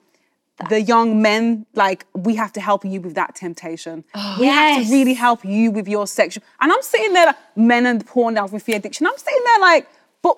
The 0.71 0.81
young 0.81 1.21
men, 1.21 1.67
like, 1.75 2.07
we 2.15 2.37
have 2.37 2.53
to 2.53 2.61
help 2.61 2.85
you 2.85 3.01
with 3.01 3.15
that 3.17 3.35
temptation. 3.35 4.05
Oh, 4.15 4.37
we 4.41 4.47
have 4.47 4.85
to 4.87 4.93
really 4.93 5.15
help 5.15 5.45
you 5.45 5.71
with 5.71 5.89
your 5.89 6.07
sexual. 6.07 6.45
And 6.61 6.73
I'm 6.73 6.83
sitting 6.83 7.13
there, 7.13 7.27
like, 7.27 7.37
men 7.57 7.87
and 7.87 8.07
porn 8.07 8.35
now 8.35 8.47
with 8.47 8.65
the 8.65 8.75
addiction. 8.75 9.07
I'm 9.07 9.17
sitting 9.19 9.43
there 9.45 9.61
like, 9.61 9.89
but 10.23 10.37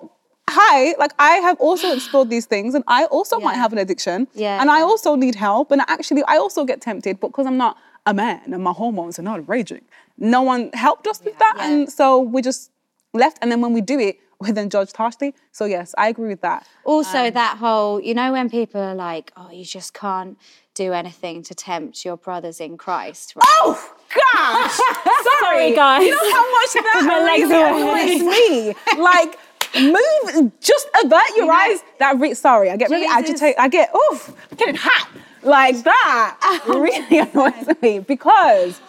hi, 0.49 0.95
like 0.97 1.11
I 1.19 1.33
have 1.47 1.59
also 1.59 1.93
explored 1.97 2.29
these 2.29 2.45
things, 2.47 2.73
and 2.73 2.83
I 2.87 3.05
also 3.05 3.39
might 3.39 3.55
have 3.55 3.71
an 3.73 3.77
addiction. 3.79 4.27
Yeah, 4.33 4.59
And 4.59 4.71
I 4.71 4.81
also 4.81 5.15
need 5.15 5.35
help, 5.35 5.71
and 5.71 5.81
actually, 5.87 6.23
I 6.23 6.37
also 6.37 6.65
get 6.65 6.81
tempted, 6.81 7.19
but 7.19 7.27
because 7.27 7.45
I'm 7.45 7.57
not 7.57 7.77
a 8.05 8.13
man 8.13 8.41
and 8.53 8.63
my 8.63 8.71
hormones 8.71 9.19
are 9.19 9.23
not 9.23 9.47
raging, 9.47 9.81
no 10.17 10.41
one 10.41 10.71
helped 10.73 11.05
us 11.07 11.21
with 11.23 11.37
that, 11.39 11.55
Yeah. 11.57 11.67
and 11.69 11.91
so 11.91 12.19
we 12.19 12.41
just 12.41 12.71
left. 13.13 13.37
And 13.41 13.51
then 13.51 13.61
when 13.61 13.73
we 13.73 13.81
do 13.81 13.99
it, 13.99 14.19
then 14.41 14.69
judged 14.69 14.95
harshly. 14.95 15.33
So 15.51 15.65
yes, 15.65 15.93
I 15.97 16.09
agree 16.09 16.29
with 16.29 16.41
that. 16.41 16.67
Also, 16.83 17.25
um, 17.25 17.33
that 17.33 17.57
whole, 17.57 17.99
you 17.99 18.13
know, 18.13 18.31
when 18.31 18.49
people 18.49 18.81
are 18.81 18.95
like, 18.95 19.31
oh, 19.35 19.51
you 19.51 19.65
just 19.65 19.93
can't 19.93 20.37
do 20.73 20.93
anything 20.93 21.41
to 21.41 21.55
tempt 21.55 22.05
your 22.05 22.17
brothers 22.17 22.59
in 22.59 22.77
Christ. 22.77 23.35
Right? 23.35 23.43
Oh 23.47 23.93
gosh! 24.13 24.77
Sorry, 25.41 25.73
guys. 25.73 26.03
You 26.03 26.11
know 26.11 26.31
how 26.31 26.51
much 26.51 26.73
that 26.73 27.73
annoys 27.73 28.21
me. 28.21 29.01
Like, 29.01 29.39
move, 29.75 30.51
just 30.59 30.87
avert 31.03 31.35
your 31.35 31.51
eyes. 31.51 31.83
That 31.99 32.19
re- 32.19 32.33
sorry, 32.35 32.69
I 32.69 32.77
get 32.77 32.89
really 32.89 33.07
agitated. 33.07 33.55
I 33.57 33.67
get 33.67 33.89
oof, 33.95 34.33
getting 34.55 34.75
hot. 34.75 35.09
Like 35.43 35.83
that 35.83 36.63
really 36.67 37.19
annoys 37.19 37.81
me 37.81 37.99
because 37.99 38.81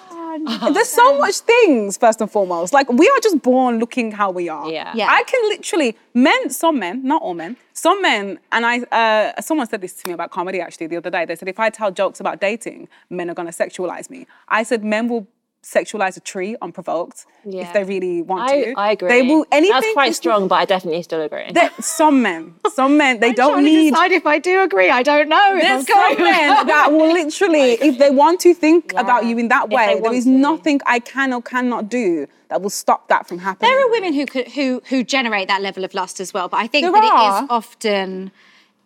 there's 0.73 0.88
so 0.88 1.19
much 1.19 1.37
things. 1.37 1.96
First 1.96 2.20
and 2.20 2.31
foremost, 2.31 2.73
like 2.73 2.90
we 2.93 3.08
are 3.08 3.20
just 3.23 3.43
born 3.43 3.79
looking 3.79 4.12
how 4.12 4.31
we 4.31 4.49
are. 4.49 4.70
Yeah. 4.70 4.93
Yeah. 4.94 5.08
I 5.10 5.22
can 5.24 5.41
literally 5.48 5.96
men, 6.15 6.51
some 6.51 6.79
men, 6.79 7.05
not 7.05 7.22
all 7.22 7.34
men, 7.34 7.56
some 7.72 8.01
men, 8.03 8.39
and 8.53 8.67
I. 8.67 8.81
Uh, 8.81 9.41
someone 9.41 9.69
said 9.69 9.81
this 9.81 9.94
to 10.03 10.08
me 10.08 10.15
about 10.15 10.31
comedy 10.31 10.60
actually 10.60 10.86
the 10.89 10.96
other 10.96 11.10
day. 11.10 11.24
They 11.24 11.36
said 11.36 11.48
if 11.48 11.58
I 11.60 11.70
tell 11.70 11.91
jokes 11.91 12.20
about 12.20 12.41
dating, 12.41 12.89
men 13.10 13.31
are 13.31 13.34
gonna 13.34 13.51
sexualize 13.51 14.10
me. 14.10 14.27
I 14.48 14.62
said 14.62 14.84
men 14.84 15.08
will 15.08 15.27
sexualize 15.62 16.17
a 16.17 16.20
tree 16.20 16.56
unprovoked 16.62 17.27
if 17.44 17.72
they 17.72 17.84
really 17.84 18.22
want 18.22 18.50
I, 18.50 18.65
to. 18.65 18.72
I 18.77 18.91
agree. 18.93 19.08
They 19.08 19.22
will 19.22 19.44
anything. 19.53 19.74
That's 19.74 19.93
quite 19.93 20.15
strong, 20.15 20.48
but 20.48 20.55
I 20.56 20.65
definitely 20.65 21.03
still 21.03 21.20
agree. 21.20 21.50
Some 21.81 22.22
men, 22.22 22.55
some 22.72 22.96
men, 22.96 23.20
they 23.20 23.32
don't 23.43 23.53
trying 23.55 23.65
to 23.65 23.70
need. 23.70 23.91
decide 23.91 24.12
if 24.12 24.27
I 24.27 24.38
do 24.38 24.62
agree. 24.62 24.88
I 24.91 25.03
don't 25.03 25.29
know. 25.29 25.58
There's 25.60 25.86
I'm 25.91 26.17
some 26.17 26.24
men 26.24 26.67
that 26.67 26.88
will 26.93 27.12
literally, 27.12 27.72
if 27.72 27.98
they 27.98 28.10
want 28.10 28.41
to 28.41 28.55
think 28.55 28.93
about 28.96 29.27
you 29.27 29.36
in 29.38 29.48
that 29.48 29.69
way, 29.69 30.00
there 30.00 30.12
is 30.15 30.24
to. 30.24 30.31
nothing 30.31 30.81
I 30.86 31.00
can 31.00 31.32
or 31.32 31.43
cannot 31.43 31.88
do 31.88 32.27
that 32.48 32.62
will 32.62 32.70
stop 32.70 33.08
that 33.08 33.27
from 33.29 33.38
happening. 33.38 33.70
There 33.70 33.86
are 33.86 33.91
women 33.91 34.15
who 34.15 34.24
could, 34.27 34.48
who 34.53 34.81
who 34.88 35.05
generate 35.05 35.48
that 35.48 35.60
level 35.60 35.84
of 35.84 35.93
lust 35.93 36.19
as 36.20 36.32
well, 36.32 36.48
but 36.48 36.56
I 36.58 36.67
think 36.67 36.84
There 36.84 36.93
that 36.93 37.05
it 37.05 37.12
are. 37.12 37.43
is 37.44 37.46
often 37.50 38.31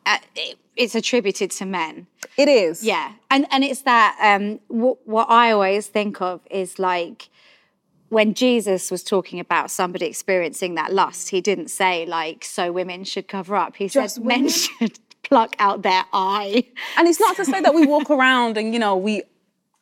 uh, 0.07 0.19
it, 0.37 0.59
it's 0.77 0.95
attributed 0.95 1.51
to 1.53 1.65
men. 1.67 2.07
It 2.37 2.49
is. 2.49 2.83
Yeah, 2.85 3.13
and 3.31 3.47
and 3.51 3.63
it's 3.65 3.83
that 3.83 4.17
um, 4.21 4.61
what 4.69 4.99
what 5.07 5.29
I 5.31 5.53
always 5.53 5.87
think 5.87 6.21
of 6.21 6.41
is 6.51 6.79
like 6.79 7.29
when 8.09 8.35
Jesus 8.35 8.91
was 8.91 9.03
talking 9.03 9.41
about 9.41 9.71
somebody 9.71 10.07
experiencing 10.07 10.75
that 10.75 10.93
lust, 10.93 11.31
he 11.31 11.41
didn't 11.41 11.69
say 11.69 12.05
like 12.07 12.45
so 12.45 12.71
women 12.73 13.05
should 13.05 13.27
cover 13.29 13.57
up. 13.57 13.77
He 13.77 13.89
Just 13.89 14.17
said 14.17 14.25
men 14.25 14.49
should 14.51 14.99
pluck 15.23 15.57
out 15.59 15.83
their 15.83 16.05
eye. 16.13 16.65
And 16.99 17.09
it's 17.09 17.21
not 17.21 17.37
to 17.37 17.45
say 17.45 17.61
that 17.61 17.75
we 17.75 17.87
walk 17.87 18.11
around 18.17 18.59
and, 18.59 18.75
you 18.75 18.79
know, 18.79 18.97
we 18.97 19.23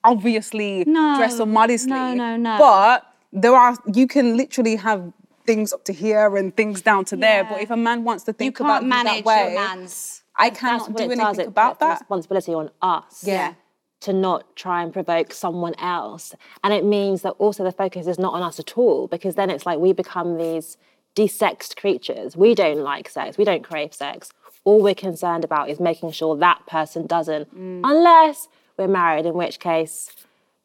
obviously 0.05 0.85
No, 0.87 1.17
dress 1.17 1.41
up 1.41 1.49
modestly. 1.49 1.91
no, 1.91 2.15
no, 2.15 2.37
no. 2.37 2.57
But 2.59 3.07
there 3.33 3.55
are, 3.55 3.77
you 3.93 4.07
can 4.07 4.37
literally 4.37 4.77
have 4.77 5.13
things 5.45 5.73
up 5.73 5.85
to 5.85 5.93
here 5.93 6.37
and 6.37 6.57
things 6.57 6.81
down 6.83 7.05
to 7.07 7.17
there. 7.17 7.45
But 7.45 7.61
if 7.63 7.71
a 7.71 7.77
man 7.77 8.05
wants 8.05 8.25
to 8.25 8.31
You 8.33 8.35
think 8.35 8.61
about 8.61 8.69
can't 8.81 8.85
you 8.85 8.89
manage 8.89 9.25
that 9.25 9.25
way, 9.25 9.53
your 9.53 9.61
man's. 9.61 10.23
I 10.37 10.49
That's 10.51 10.61
cannot 10.61 10.89
what 10.91 10.97
do 10.97 11.03
it 11.05 11.07
anything 11.19 11.25
does. 11.25 11.39
About 11.47 11.79
puts 11.79 11.81
that. 11.81 12.01
responsibility 12.01 12.55
on 12.55 12.71
us. 12.81 13.25
Yeah. 13.25 13.55
To 14.03 14.13
not 14.15 14.57
try 14.57 14.83
and 14.83 14.93
provoke 14.93 15.33
someone 15.33 15.75
else. 15.79 16.35
And 16.65 16.73
it 16.73 16.85
means 16.85 17.21
that 17.23 17.31
also 17.33 17.65
the 17.65 17.73
focus 17.73 18.07
is 18.07 18.19
not 18.19 18.33
on 18.33 18.43
us 18.43 18.59
at 18.59 18.79
all, 18.79 19.09
because 19.09 19.35
then 19.35 19.51
it's 19.51 19.67
like 19.67 19.79
we 19.79 19.93
become 19.93 20.39
these 20.39 20.79
desexed 21.15 21.77
creatures. 21.77 22.37
We 22.37 22.55
don't 22.55 22.79
like 22.79 23.09
sex, 23.09 23.37
we 23.37 23.45
don't 23.45 23.63
crave 23.63 23.93
sex. 23.93 24.31
All 24.65 24.81
we're 24.83 24.95
concerned 24.95 25.45
about 25.45 25.69
is 25.69 25.81
making 25.81 26.13
sure 26.13 26.37
that 26.37 26.67
person 26.67 27.07
doesn't, 27.07 27.55
Mm. 27.55 27.81
unless 27.85 28.49
we're 28.79 28.89
married, 28.89 29.27
in 29.27 29.35
which 29.35 29.59
case 29.59 30.11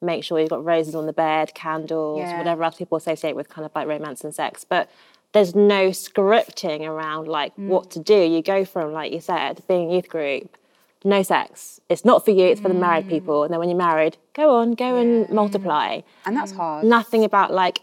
make 0.06 0.24
sure 0.24 0.40
you've 0.40 0.50
got 0.50 0.64
roses 0.64 0.96
on 0.96 1.06
the 1.06 1.14
bed, 1.14 1.54
candles, 1.54 2.20
Yeah. 2.30 2.38
whatever 2.38 2.64
else 2.64 2.76
people 2.76 2.98
associate 2.98 3.36
with 3.36 3.50
kind 3.50 3.66
of 3.66 3.72
like 3.76 3.88
romance 3.88 4.24
and 4.24 4.34
sex. 4.34 4.64
But 4.64 4.90
there's 5.34 5.54
no 5.56 5.90
scripting 5.90 6.82
around 6.88 7.28
like 7.28 7.54
Mm. 7.58 7.68
what 7.68 7.90
to 7.92 8.00
do. 8.00 8.16
You 8.18 8.42
go 8.42 8.64
from, 8.66 8.94
like 8.94 9.12
you 9.12 9.20
said, 9.20 9.62
being 9.68 9.92
a 9.92 9.96
youth 9.96 10.10
group, 10.10 10.58
no 11.04 11.22
sex. 11.24 11.80
It's 11.90 12.06
not 12.06 12.24
for 12.26 12.32
you, 12.32 12.46
it's 12.46 12.62
for 12.62 12.70
the 12.70 12.74
Mm. 12.76 12.80
married 12.80 13.08
people. 13.08 13.44
And 13.44 13.52
then 13.52 13.60
when 13.60 13.70
you're 13.70 13.78
married, 13.78 14.18
go 14.34 14.56
on, 14.56 14.72
go 14.74 14.96
and 14.96 15.30
multiply. 15.30 16.02
And 16.26 16.36
that's 16.38 16.52
hard. 16.54 16.86
Nothing 16.86 17.24
about 17.24 17.52
like 17.54 17.82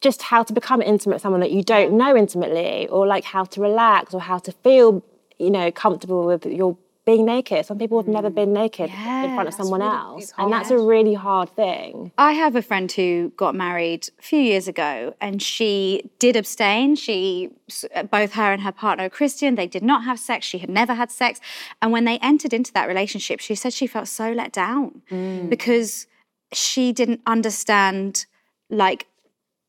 just 0.00 0.22
how 0.22 0.42
to 0.42 0.52
become 0.52 0.80
intimate 0.80 1.16
with 1.16 1.22
someone 1.22 1.40
that 1.40 1.50
you 1.50 1.62
don't 1.62 1.92
know 1.92 2.16
intimately, 2.16 2.88
or 2.88 3.06
like 3.06 3.24
how 3.24 3.44
to 3.44 3.60
relax 3.60 4.14
or 4.14 4.20
how 4.20 4.38
to 4.38 4.52
feel, 4.52 5.02
you 5.38 5.50
know, 5.50 5.70
comfortable 5.70 6.24
with 6.26 6.46
your 6.46 6.76
being 7.10 7.24
naked. 7.26 7.66
Some 7.66 7.78
people 7.78 7.98
have 7.98 8.08
never 8.08 8.30
mm. 8.30 8.40
been 8.40 8.52
naked 8.52 8.88
in 8.90 9.34
front 9.36 9.48
of 9.48 9.54
someone 9.54 9.80
really- 9.80 9.92
else. 9.92 10.32
And 10.38 10.52
that's 10.52 10.70
a 10.70 10.78
really 10.78 11.14
hard 11.14 11.48
thing. 11.62 12.12
I 12.18 12.32
have 12.32 12.54
a 12.54 12.62
friend 12.62 12.90
who 12.98 13.32
got 13.36 13.54
married 13.54 14.02
a 14.18 14.22
few 14.22 14.40
years 14.40 14.66
ago 14.68 15.14
and 15.20 15.42
she 15.42 15.74
did 16.18 16.36
abstain. 16.36 16.96
She, 16.96 17.50
uh, 17.94 18.04
both 18.04 18.32
her 18.34 18.52
and 18.52 18.62
her 18.62 18.72
partner 18.72 19.04
are 19.06 19.10
Christian. 19.10 19.56
They 19.56 19.66
did 19.66 19.82
not 19.82 20.04
have 20.04 20.18
sex. 20.18 20.46
She 20.46 20.58
had 20.58 20.70
never 20.70 20.94
had 20.94 21.10
sex. 21.10 21.40
And 21.82 21.90
when 21.90 22.04
they 22.04 22.18
entered 22.18 22.52
into 22.52 22.72
that 22.74 22.86
relationship, 22.86 23.40
she 23.40 23.54
said 23.54 23.72
she 23.72 23.86
felt 23.86 24.08
so 24.08 24.30
let 24.32 24.52
down 24.52 25.02
mm. 25.10 25.50
because 25.50 26.06
she 26.52 26.92
didn't 26.92 27.20
understand, 27.26 28.26
like, 28.68 29.06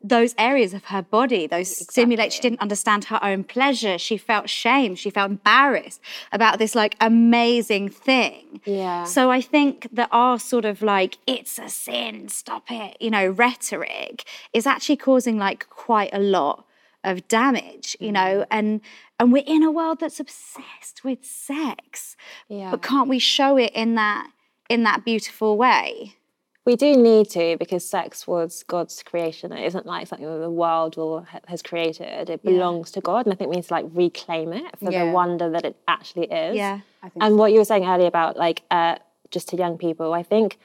those 0.03 0.33
areas 0.37 0.73
of 0.73 0.85
her 0.85 1.01
body, 1.01 1.47
those 1.47 1.75
stimulate. 1.75 2.33
She 2.33 2.41
didn't 2.41 2.61
understand 2.61 3.05
her 3.05 3.19
own 3.23 3.43
pleasure. 3.43 3.97
She 3.97 4.17
felt 4.17 4.49
shame. 4.49 4.95
She 4.95 5.09
felt 5.09 5.31
embarrassed 5.31 6.01
about 6.31 6.59
this 6.59 6.75
like 6.75 6.95
amazing 6.99 7.89
thing. 7.89 8.61
Yeah. 8.65 9.03
So 9.03 9.31
I 9.31 9.41
think 9.41 9.87
that 9.91 10.09
our 10.11 10.39
sort 10.39 10.65
of 10.65 10.81
like, 10.81 11.17
it's 11.27 11.59
a 11.59 11.69
sin, 11.69 12.29
stop 12.29 12.71
it, 12.71 12.97
you 12.99 13.09
know, 13.09 13.27
rhetoric 13.29 14.25
is 14.53 14.65
actually 14.65 14.97
causing 14.97 15.37
like 15.37 15.69
quite 15.69 16.09
a 16.13 16.19
lot 16.19 16.65
of 17.03 17.27
damage, 17.27 17.97
you 17.99 18.09
mm. 18.09 18.13
know, 18.13 18.45
and 18.51 18.81
and 19.19 19.31
we're 19.31 19.43
in 19.45 19.61
a 19.63 19.71
world 19.71 19.99
that's 19.99 20.19
obsessed 20.19 21.03
with 21.03 21.23
sex. 21.23 22.15
Yeah. 22.47 22.71
But 22.71 22.81
can't 22.81 23.07
we 23.07 23.19
show 23.19 23.57
it 23.57 23.71
in 23.73 23.95
that 23.95 24.27
in 24.69 24.83
that 24.83 25.05
beautiful 25.05 25.57
way? 25.57 26.15
We 26.63 26.75
do 26.75 26.95
need 26.95 27.27
to 27.31 27.57
because 27.57 27.83
sex 27.87 28.27
was 28.27 28.63
God's 28.67 29.01
creation. 29.01 29.51
It 29.51 29.65
isn't 29.65 29.87
like 29.87 30.05
something 30.07 30.27
that 30.27 30.37
the 30.39 30.49
world 30.49 30.95
will, 30.95 31.25
has 31.47 31.61
created. 31.63 32.29
It 32.29 32.43
belongs 32.43 32.91
to 32.91 33.01
God, 33.01 33.25
and 33.25 33.33
I 33.33 33.35
think 33.35 33.49
we 33.49 33.55
need 33.55 33.65
to 33.65 33.73
like 33.73 33.85
reclaim 33.93 34.53
it 34.53 34.77
for 34.77 34.91
Yeah. 34.91 35.05
the 35.05 35.11
wonder 35.11 35.49
that 35.49 35.65
it 35.65 35.75
actually 35.87 36.25
is. 36.31 36.55
Yeah. 36.55 36.81
I 37.01 37.09
think 37.09 37.23
And 37.23 37.37
what 37.39 37.51
you 37.51 37.57
were 37.59 37.65
saying 37.65 37.85
earlier 37.85 38.07
about 38.07 38.37
like 38.37 38.61
uh, 38.69 38.97
just 39.31 39.49
to 39.49 39.57
young 39.57 39.79
people, 39.79 40.13
I 40.13 40.21
think 40.21 40.59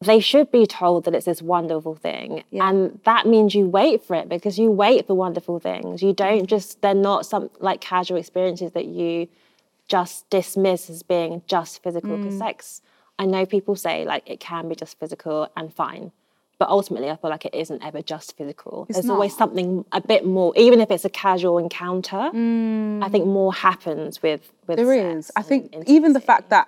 they 0.00 0.20
should 0.20 0.50
be 0.50 0.64
told 0.64 1.04
that 1.04 1.14
it's 1.14 1.26
this 1.26 1.42
wonderful 1.42 1.94
thing, 1.94 2.42
and 2.52 2.98
that 3.04 3.26
means 3.26 3.54
you 3.54 3.66
wait 3.66 4.02
for 4.02 4.14
it 4.16 4.26
because 4.30 4.58
you 4.58 4.70
wait 4.70 5.06
for 5.06 5.12
wonderful 5.12 5.60
things. 5.60 6.02
You 6.02 6.14
don't 6.14 6.46
just 6.46 6.80
they're 6.80 6.94
not 6.94 7.26
some 7.26 7.50
like 7.58 7.82
casual 7.82 8.16
experiences 8.16 8.72
that 8.72 8.86
you 8.86 9.28
just 9.86 10.30
dismiss 10.30 10.88
as 10.88 11.02
being 11.02 11.42
just 11.46 11.82
physical. 11.82 12.16
Because 12.16 12.38
sex, 12.38 12.80
I 13.20 13.26
know 13.26 13.44
people 13.56 13.76
say 13.76 14.04
like 14.12 14.24
it 14.34 14.40
can 14.40 14.68
be 14.70 14.74
just 14.74 14.98
physical 14.98 15.38
and 15.56 15.66
fine. 15.72 16.10
But 16.60 16.68
ultimately, 16.68 17.08
I 17.08 17.16
feel 17.16 17.30
like 17.30 17.46
it 17.46 17.54
isn't 17.54 17.82
ever 17.82 18.02
just 18.02 18.36
physical. 18.36 18.86
There's 18.90 19.08
always 19.08 19.34
something 19.34 19.68
a 19.92 20.00
bit 20.12 20.22
more, 20.26 20.52
even 20.56 20.78
if 20.84 20.90
it's 20.90 21.06
a 21.06 21.14
casual 21.26 21.56
encounter. 21.66 22.22
I 23.06 23.08
think 23.12 23.24
more 23.26 23.52
happens 23.54 24.22
with 24.22 24.42
with 24.66 24.76
There 24.78 24.94
sex 24.94 25.28
is. 25.28 25.32
I 25.36 25.40
and 25.40 25.46
think 25.50 25.62
even 25.96 26.12
the 26.18 26.24
fact 26.30 26.50
that 26.50 26.66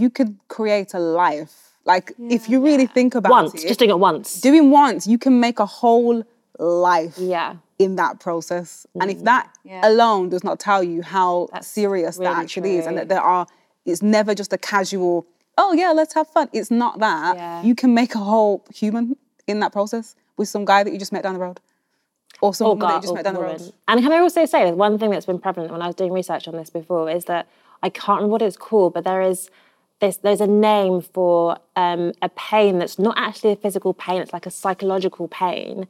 you 0.00 0.08
could 0.16 0.32
create 0.56 0.90
a 0.94 0.98
life, 0.98 1.54
like 1.84 2.06
if 2.36 2.48
you 2.50 2.56
really 2.68 2.86
think 2.86 3.14
about 3.14 3.28
it 3.28 3.32
once, 3.32 3.54
it, 3.64 3.68
just 3.68 3.78
doing 3.82 3.90
it 3.90 3.98
once. 3.98 4.40
doing 4.40 4.70
once, 4.70 5.06
you 5.12 5.18
can 5.18 5.34
make 5.46 5.58
a 5.60 5.66
whole 5.80 6.16
life 6.58 7.16
yeah, 7.18 7.56
in 7.78 7.96
that 7.96 8.14
process. 8.26 8.86
And 9.00 9.10
Mm. 9.10 9.14
if 9.14 9.24
that 9.24 9.44
alone 9.90 10.24
does 10.30 10.44
not 10.48 10.56
tell 10.68 10.82
you 10.92 11.02
how 11.02 11.48
serious 11.60 12.16
that 12.16 12.22
really 12.24 12.42
actually 12.42 12.72
is, 12.78 12.86
and 12.86 12.96
that 12.98 13.08
there 13.12 13.20
are, 13.34 13.46
it's 13.84 14.02
never 14.02 14.34
just 14.34 14.52
a 14.58 14.58
casual, 14.72 15.26
oh 15.56 15.72
yeah, 15.72 15.92
let's 15.92 16.14
have 16.14 16.28
fun. 16.28 16.48
It's 16.52 16.70
not 16.70 16.98
that. 17.00 17.36
Yeah. 17.36 17.62
You 17.62 17.74
can 17.74 17.94
make 17.94 18.14
a 18.14 18.18
whole 18.18 18.64
human 18.74 19.16
in 19.46 19.60
that 19.60 19.72
process 19.72 20.14
with 20.36 20.48
some 20.48 20.64
guy 20.64 20.82
that 20.82 20.92
you 20.92 20.98
just 20.98 21.12
met 21.12 21.22
down 21.22 21.34
the 21.34 21.40
road. 21.40 21.60
Or 22.42 22.52
some 22.52 22.66
or 22.66 22.74
woman 22.74 22.88
that 22.88 22.96
you 22.96 23.02
just 23.02 23.14
met 23.14 23.24
down 23.24 23.34
the 23.34 23.40
road. 23.40 23.72
And 23.88 24.00
can 24.00 24.12
I 24.12 24.18
also 24.18 24.44
say 24.44 24.64
that 24.64 24.76
one 24.76 24.98
thing 24.98 25.10
that's 25.10 25.26
been 25.26 25.38
prevalent 25.38 25.72
when 25.72 25.80
I 25.80 25.86
was 25.86 25.96
doing 25.96 26.12
research 26.12 26.46
on 26.46 26.54
this 26.54 26.68
before 26.68 27.10
is 27.10 27.24
that 27.24 27.48
I 27.82 27.88
can't 27.88 28.18
remember 28.18 28.32
what 28.32 28.42
it's 28.42 28.56
called, 28.56 28.92
but 28.92 29.04
there 29.04 29.22
is 29.22 29.50
this, 30.00 30.18
there's 30.18 30.42
a 30.42 30.46
name 30.46 31.00
for 31.00 31.58
um, 31.76 32.12
a 32.20 32.28
pain 32.28 32.78
that's 32.78 32.98
not 32.98 33.14
actually 33.16 33.52
a 33.52 33.56
physical 33.56 33.94
pain; 33.94 34.20
it's 34.20 34.32
like 34.32 34.44
a 34.44 34.50
psychological 34.50 35.28
pain 35.28 35.86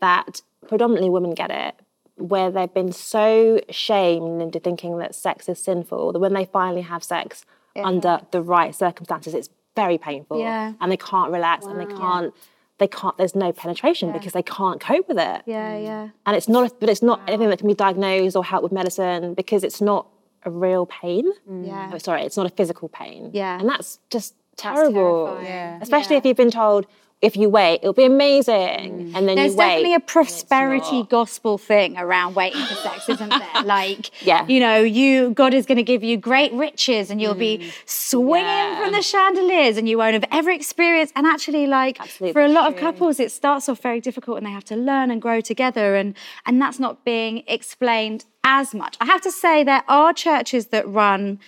that 0.00 0.42
predominantly 0.68 1.08
women 1.08 1.32
get 1.32 1.50
it, 1.50 1.74
where 2.16 2.50
they've 2.50 2.72
been 2.74 2.92
so 2.92 3.60
shamed 3.70 4.42
into 4.42 4.60
thinking 4.60 4.98
that 4.98 5.14
sex 5.14 5.48
is 5.48 5.58
sinful 5.58 6.12
that 6.12 6.18
when 6.18 6.34
they 6.34 6.44
finally 6.44 6.82
have 6.82 7.02
sex 7.02 7.46
under 7.84 8.20
the 8.30 8.42
right 8.42 8.74
circumstances, 8.74 9.34
it's 9.34 9.48
very 9.76 9.98
painful, 9.98 10.40
Yeah. 10.40 10.72
and 10.80 10.90
they 10.90 10.96
can't 10.96 11.30
relax, 11.32 11.66
and 11.66 11.78
they 11.80 11.86
can't. 11.86 12.34
They 12.78 12.86
can't. 12.86 13.16
There's 13.18 13.34
no 13.34 13.50
penetration 13.52 14.12
because 14.12 14.32
they 14.34 14.42
can't 14.42 14.80
cope 14.80 15.08
with 15.08 15.18
it 15.18 15.42
Yeah, 15.46 15.72
mm. 15.72 15.82
yeah. 15.84 16.08
and 16.26 16.36
it's 16.36 16.48
not 16.48 16.78
but 16.78 16.88
it's 16.88 17.02
not 17.02 17.20
anything 17.26 17.48
that 17.50 17.58
can 17.58 17.66
be 17.66 17.74
diagnosed 17.74 18.36
or 18.36 18.44
helped 18.44 18.62
with 18.62 18.70
medicine 18.70 19.34
because 19.34 19.64
it's 19.64 19.80
not 19.80 20.06
a 20.44 20.50
real 20.50 20.86
pain 20.86 21.24
mm. 21.50 21.66
Yeah. 21.66 21.90
oh, 21.92 21.98
sorry 21.98 22.22
it's 22.22 22.36
not 22.36 22.46
a 22.46 22.50
physical 22.50 22.88
pain 22.88 23.30
Yeah. 23.32 23.58
and 23.58 23.68
that's 23.68 23.98
just 24.10 24.36
terrible 24.56 25.26
terrifying. 25.26 25.46
Yeah. 25.46 25.78
especially 25.82 26.16
if 26.18 26.24
you've 26.24 26.36
been 26.36 26.52
told 26.52 26.86
if 27.20 27.36
you 27.36 27.48
wait 27.48 27.76
it'll 27.82 27.92
be 27.92 28.04
amazing 28.04 29.12
and 29.14 29.28
then 29.28 29.34
There's 29.36 29.52
you 29.52 29.58
wait 29.58 29.66
definitely 29.68 29.94
a 29.94 30.00
prosperity 30.00 31.02
gospel 31.10 31.58
thing 31.58 31.96
around 31.98 32.34
waiting 32.34 32.64
for 32.64 32.74
sex, 32.74 33.08
isn't 33.08 33.28
there? 33.30 33.62
Like, 33.64 34.10
Yeah. 34.24 34.46
you 34.46 34.60
know, 34.60 34.76
you 34.78 35.30
God 35.30 35.52
is 35.54 35.66
going 35.66 35.76
to 35.78 35.82
give 35.82 36.02
you 36.04 36.16
great 36.16 36.52
riches, 36.52 37.10
and 37.10 37.20
you'll 37.20 37.34
be 37.34 37.70
swinging 37.86 38.44
Mm. 38.44 38.46
Yeah. 38.46 38.82
from 38.84 38.92
the 38.92 39.02
chandeliers, 39.02 39.76
and 39.76 39.88
you 39.88 39.98
won't 39.98 40.14
have 40.14 40.24
ever 40.30 40.50
experienced. 40.50 41.12
And 41.16 41.26
actually, 41.26 41.66
like 41.66 42.00
Absolutely 42.00 42.32
for 42.34 42.42
a 42.42 42.48
lot 42.48 42.66
of 42.72 42.78
couples, 42.78 43.18
it 43.18 43.30
starts 43.32 43.68
off 43.68 43.80
very 43.80 44.00
difficult, 44.00 44.38
and 44.38 44.46
they 44.46 44.50
have 44.52 44.64
to 44.66 44.76
learn 44.76 45.10
and 45.10 45.20
grow 45.20 45.40
together, 45.40 45.96
and 45.96 46.14
and 46.46 46.60
that's 46.62 46.78
not 46.78 47.04
being 47.04 47.42
explained 47.48 48.24
as 48.44 48.74
much. 48.74 48.96
I 49.00 49.06
have 49.06 49.20
to 49.22 49.32
say 49.32 49.64
there 49.64 49.84
are 49.88 50.12
churches 50.12 50.66
that 50.68 50.86
run. 50.88 51.40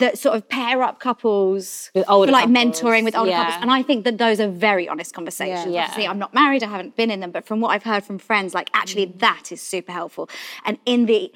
That 0.00 0.18
sort 0.18 0.34
of 0.36 0.48
pair 0.48 0.82
up 0.82 0.98
couples 0.98 1.90
With 1.94 2.04
older 2.08 2.26
for 2.28 2.32
like 2.32 2.46
couples, 2.52 2.80
mentoring 2.80 3.04
with 3.04 3.14
older 3.14 3.30
yeah. 3.30 3.44
couples, 3.44 3.62
and 3.62 3.70
I 3.70 3.82
think 3.82 4.04
that 4.04 4.16
those 4.18 4.38
are 4.40 4.48
very 4.48 4.88
honest 4.88 5.14
conversations. 5.14 5.72
Yeah. 5.72 5.82
Obviously, 5.82 6.06
I'm 6.08 6.18
not 6.18 6.32
married, 6.34 6.62
I 6.62 6.68
haven't 6.68 6.96
been 6.96 7.10
in 7.10 7.20
them, 7.20 7.30
but 7.30 7.46
from 7.46 7.60
what 7.60 7.70
I've 7.74 7.84
heard 7.92 8.04
from 8.04 8.18
friends, 8.18 8.54
like 8.54 8.68
actually 8.74 9.06
Mm. 9.06 9.18
that 9.20 9.52
is 9.54 9.60
super 9.62 9.92
helpful. 9.92 10.28
And 10.66 10.78
in 10.84 11.06
the 11.06 11.32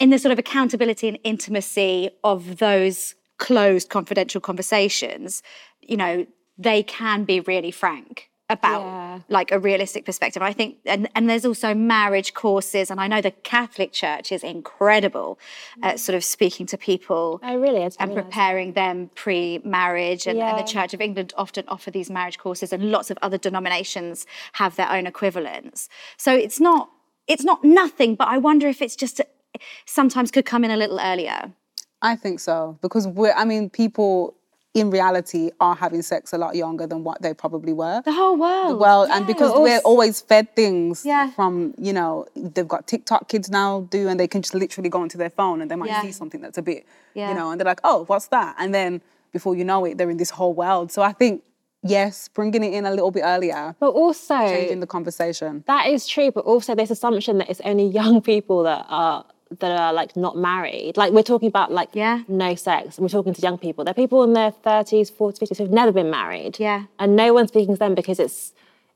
in 0.00 0.10
the 0.10 0.18
sort 0.18 0.32
of 0.32 0.38
accountability 0.38 1.06
and 1.08 1.18
intimacy 1.22 2.10
of 2.24 2.58
those 2.58 3.14
closed 3.38 3.88
confidential 3.88 4.40
conversations, 4.40 5.42
you 5.80 5.96
know, 5.96 6.26
they 6.58 6.82
can 6.82 7.24
be 7.24 7.40
really 7.40 7.70
frank 7.70 8.28
about 8.50 8.82
Yeah. 8.82 9.18
like 9.28 9.52
a 9.52 9.58
realistic 9.58 10.04
perspective. 10.04 10.42
I 10.42 10.52
think 10.52 10.76
and, 10.84 11.08
and 11.14 11.30
there's 11.30 11.46
also 11.46 11.74
marriage 11.74 12.34
courses 12.34 12.90
and 12.90 13.00
I 13.00 13.06
know 13.06 13.20
the 13.20 13.30
Catholic 13.30 13.92
Church 13.92 14.30
is 14.32 14.44
incredible 14.44 15.38
at 15.82 15.96
mm. 15.96 15.98
sort 15.98 16.14
of 16.14 16.24
speaking 16.24 16.66
to 16.66 16.76
people 16.76 17.40
oh 17.42 17.56
really 17.56 17.82
and 17.82 18.10
really 18.10 18.22
preparing 18.22 18.72
them 18.74 19.10
pre-marriage 19.14 20.26
and, 20.26 20.38
and 20.38 20.58
the 20.58 20.62
church 20.62 20.92
of 20.94 21.00
england 21.00 21.32
often 21.36 21.64
offer 21.68 21.90
these 21.90 22.10
marriage 22.10 22.38
courses 22.38 22.72
and 22.72 22.90
lots 22.90 23.10
of 23.10 23.18
other 23.22 23.38
denominations 23.38 24.26
have 24.54 24.76
their 24.76 24.90
own 24.90 25.06
equivalents 25.06 25.88
so 26.16 26.34
it's 26.34 26.60
not 26.60 26.90
it's 27.26 27.44
not 27.44 27.64
nothing 27.64 28.14
but 28.14 28.28
i 28.28 28.36
wonder 28.38 28.68
if 28.68 28.82
it's 28.82 28.96
just 28.96 29.20
sometimes 29.86 30.30
could 30.30 30.44
come 30.44 30.64
in 30.64 30.70
a 30.70 30.76
little 30.76 31.00
earlier 31.00 31.52
I 32.02 32.16
think 32.16 32.38
so 32.38 32.78
because 32.82 33.08
we're. 33.08 33.32
I 33.32 33.46
mean, 33.46 33.70
people 33.70 34.36
in 34.74 34.90
reality 34.90 35.50
are 35.60 35.76
having 35.76 36.02
sex 36.02 36.32
a 36.32 36.38
lot 36.38 36.56
younger 36.56 36.86
than 36.86 37.04
what 37.04 37.22
they 37.22 37.32
probably 37.32 37.72
were. 37.72 38.02
the 38.04 38.12
whole 38.12 38.36
world 38.36 38.80
Well, 38.80 39.04
and 39.04 39.24
because 39.26 39.52
we're 39.56 39.78
always 39.84 40.20
fed 40.20 40.54
things 40.56 41.06
Yeah. 41.06 41.30
from, 41.30 41.74
you 41.78 41.92
know, 41.92 42.26
they've 42.34 42.66
got 42.66 42.86
TikTok 42.88 43.28
kids 43.28 43.48
now 43.50 43.86
do, 43.90 44.08
and 44.08 44.18
they 44.18 44.26
can 44.26 44.42
just 44.42 44.54
literally 44.54 44.88
go 44.90 45.00
onto 45.00 45.16
their 45.16 45.30
phone 45.30 45.62
and 45.62 45.70
they 45.70 45.76
might 45.76 45.90
Yeah. 45.90 46.02
see 46.02 46.10
something 46.12 46.40
that's 46.40 46.58
a 46.58 46.62
bit, 46.62 46.84
you 47.14 47.34
know, 47.34 47.50
and 47.50 47.60
they're 47.60 47.64
like, 47.66 47.80
oh, 47.84 48.04
what's 48.08 48.26
that? 48.28 48.56
And 48.58 48.74
then 48.74 49.00
before 49.32 49.54
you 49.54 49.64
know 49.64 49.84
it, 49.84 49.96
they're 49.96 50.10
in 50.10 50.16
this 50.16 50.30
whole 50.30 50.52
world. 50.54 50.90
So 50.90 51.02
I 51.02 51.12
think, 51.12 51.42
yes, 51.82 52.28
bringing 52.28 52.64
it 52.64 52.72
in 52.72 52.84
a 52.84 52.90
little 52.90 53.12
bit 53.12 53.22
earlier, 53.24 53.76
but 53.78 53.90
also 53.90 54.34
changing 54.34 54.80
the 54.80 54.86
conversation. 54.88 55.62
That 55.68 55.86
is 55.86 56.06
true, 56.08 56.32
but 56.32 56.44
also 56.44 56.74
this 56.74 56.90
assumption 56.90 57.38
that 57.38 57.48
it's 57.48 57.60
only 57.64 57.86
young 58.00 58.20
people 58.22 58.64
that 58.64 58.86
are 58.88 59.24
that 59.60 59.72
are 59.80 59.92
like 59.92 60.16
not 60.16 60.36
married. 60.36 60.96
Like 60.96 61.12
we're 61.12 61.22
talking 61.22 61.48
about 61.48 61.70
like 61.72 61.90
Yeah. 61.92 62.22
no 62.28 62.54
sex, 62.54 62.96
and 62.98 63.02
we're 63.04 63.08
talking 63.08 63.34
to 63.34 63.42
young 63.42 63.58
people. 63.58 63.84
They're 63.84 63.94
people 63.94 64.22
in 64.24 64.32
their 64.32 64.50
thirties, 64.50 65.10
forties, 65.10 65.38
fifties 65.38 65.58
who've 65.58 65.70
never 65.70 65.92
been 65.92 66.10
married. 66.10 66.58
Yeah. 66.58 66.84
and 66.98 67.16
no 67.16 67.32
one's 67.32 67.48
speaking 67.48 67.74
to 67.74 67.78
them 67.78 67.94
because 67.94 68.18
it's 68.18 68.52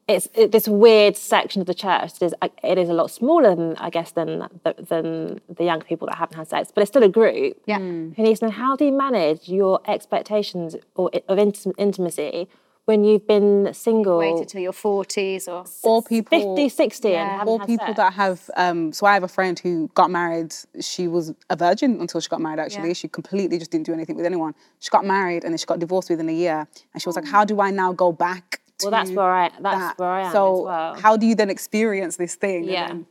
it's 0.08 0.26
it, 0.34 0.52
this 0.52 0.66
weird 0.66 1.16
section 1.18 1.60
of 1.60 1.66
the 1.66 1.74
church. 1.74 2.12
It 2.20 2.22
is 2.22 2.34
it 2.64 2.78
is 2.78 2.88
a 2.88 2.94
lot 2.94 3.10
smaller 3.10 3.54
than 3.54 3.76
I 3.76 3.90
guess 3.90 4.12
than 4.12 4.48
the, 4.64 4.74
than 4.78 5.40
the 5.58 5.64
young 5.64 5.80
people 5.82 6.06
that 6.08 6.16
haven't 6.16 6.36
had 6.36 6.48
sex, 6.48 6.72
but 6.74 6.80
it's 6.82 6.90
still 6.90 7.02
a 7.02 7.08
group. 7.10 7.58
Yeah. 7.66 7.78
who 7.78 8.14
needs 8.16 8.40
to 8.40 8.46
know 8.46 8.52
how 8.52 8.74
do 8.76 8.84
you 8.86 8.92
manage 8.92 9.48
your 9.48 9.80
expectations 9.86 10.76
or 10.94 11.10
of 11.28 11.36
intim- 11.38 11.74
intimacy 11.76 12.48
when 12.88 13.04
you've 13.04 13.26
been 13.26 13.68
single, 13.74 14.16
Waited 14.16 14.48
till 14.48 14.62
your 14.62 14.72
40s 14.72 15.46
or. 15.46 15.64
Or 15.82 16.02
people 16.02 16.56
50, 16.56 16.70
60 16.70 17.08
Yeah. 17.10 17.20
and 17.22 17.30
haven't 17.40 17.48
or 17.48 17.66
people 17.66 17.86
sex. 17.88 17.96
that 17.98 18.12
have 18.14 18.50
um 18.56 18.92
so 18.94 19.04
i 19.06 19.12
have 19.12 19.22
a 19.22 19.28
friend 19.36 19.58
who 19.58 19.72
got 20.00 20.10
married 20.10 20.54
she 20.80 21.06
was 21.06 21.24
a 21.50 21.56
virgin 21.66 21.90
until 22.00 22.18
she 22.22 22.28
got 22.34 22.40
married 22.40 22.58
actually 22.64 22.88
Yeah. 22.88 22.94
she 23.02 23.08
completely 23.08 23.58
just 23.58 23.70
didn't 23.70 23.84
do 23.90 23.92
anything 23.92 24.16
with 24.16 24.24
anyone 24.32 24.54
she 24.84 24.88
got 24.96 25.04
married 25.04 25.42
and 25.44 25.50
then 25.52 25.58
she 25.58 25.66
got 25.72 25.78
divorced 25.86 26.08
within 26.08 26.28
a 26.30 26.38
year 26.44 26.60
and 26.94 26.96
she 27.02 27.06
was 27.10 27.16
like 27.20 27.26
how 27.36 27.44
do 27.44 27.60
i 27.60 27.70
now 27.70 27.90
go 27.92 28.10
back 28.10 28.46
Well, 28.82 28.90
that's 28.90 29.10
to 29.10 29.16
where 29.16 29.34
I- 29.44 29.52
that's 29.66 29.78
that? 29.84 29.98
where 29.98 30.08
I 30.20 30.22
am 30.28 30.32
so 30.32 30.44
as 30.60 30.64
well. 30.70 30.94
how 31.04 31.12
do 31.20 31.24
you 31.26 31.34
then 31.34 31.50
experience 31.58 32.14
this 32.16 32.34
thing 32.44 32.60
and 32.62 32.72
Yeah. 32.78 32.86
then, 32.88 33.06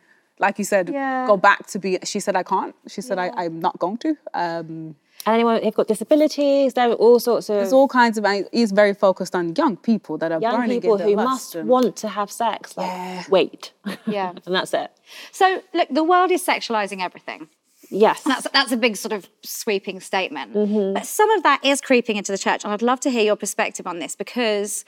like 0.45 0.55
you 0.61 0.65
said 0.73 0.85
Yeah. 0.89 1.27
go 1.27 1.37
back 1.49 1.61
to 1.73 1.77
be 1.83 1.89
she 2.11 2.19
said 2.25 2.35
i 2.41 2.43
can't 2.53 2.73
she 2.93 3.01
said 3.07 3.17
I, 3.25 3.27
i'm 3.41 3.57
not 3.67 3.75
going 3.83 3.97
to 4.05 4.11
um 4.45 4.69
and 4.77 4.95
anyone 5.27 5.61
who've 5.61 5.73
got 5.73 5.87
disabilities, 5.87 6.73
there 6.73 6.89
are 6.89 6.93
all 6.93 7.19
sorts 7.19 7.49
of 7.49 7.57
there's 7.57 7.73
all 7.73 7.87
kinds 7.87 8.17
of 8.17 8.25
he's 8.51 8.71
very 8.71 8.93
focused 8.93 9.35
on 9.35 9.53
young 9.55 9.77
people 9.77 10.17
that 10.17 10.31
are 10.31 10.39
young 10.41 10.55
burning 10.61 10.81
people 10.81 10.95
in 10.95 11.01
who 11.09 11.15
their 11.15 11.25
must 11.25 11.55
and- 11.55 11.67
want 11.69 11.95
to 11.97 12.07
have 12.07 12.31
sex. 12.31 12.75
Like, 12.77 12.87
Yeah. 12.87 13.23
wait. 13.29 13.71
Yeah. 14.05 14.29
and 14.45 14.55
that's 14.55 14.73
it. 14.73 14.91
So, 15.31 15.61
look, 15.73 15.89
the 15.89 16.03
world 16.03 16.31
is 16.31 16.45
sexualizing 16.45 17.01
everything. 17.01 17.49
Yes. 17.89 18.23
That's 18.23 18.47
that's 18.51 18.71
a 18.71 18.77
big 18.77 18.97
sort 18.97 19.13
of 19.13 19.27
sweeping 19.43 19.99
statement. 19.99 20.53
Mm-hmm. 20.53 20.93
But 20.93 21.05
some 21.05 21.29
of 21.31 21.43
that 21.43 21.63
is 21.63 21.79
creeping 21.81 22.17
into 22.17 22.31
the 22.31 22.37
church, 22.37 22.63
and 22.63 22.73
I'd 22.73 22.81
love 22.81 22.99
to 23.01 23.09
hear 23.09 23.23
your 23.23 23.35
perspective 23.37 23.87
on 23.87 23.99
this 23.99 24.15
because 24.15 24.83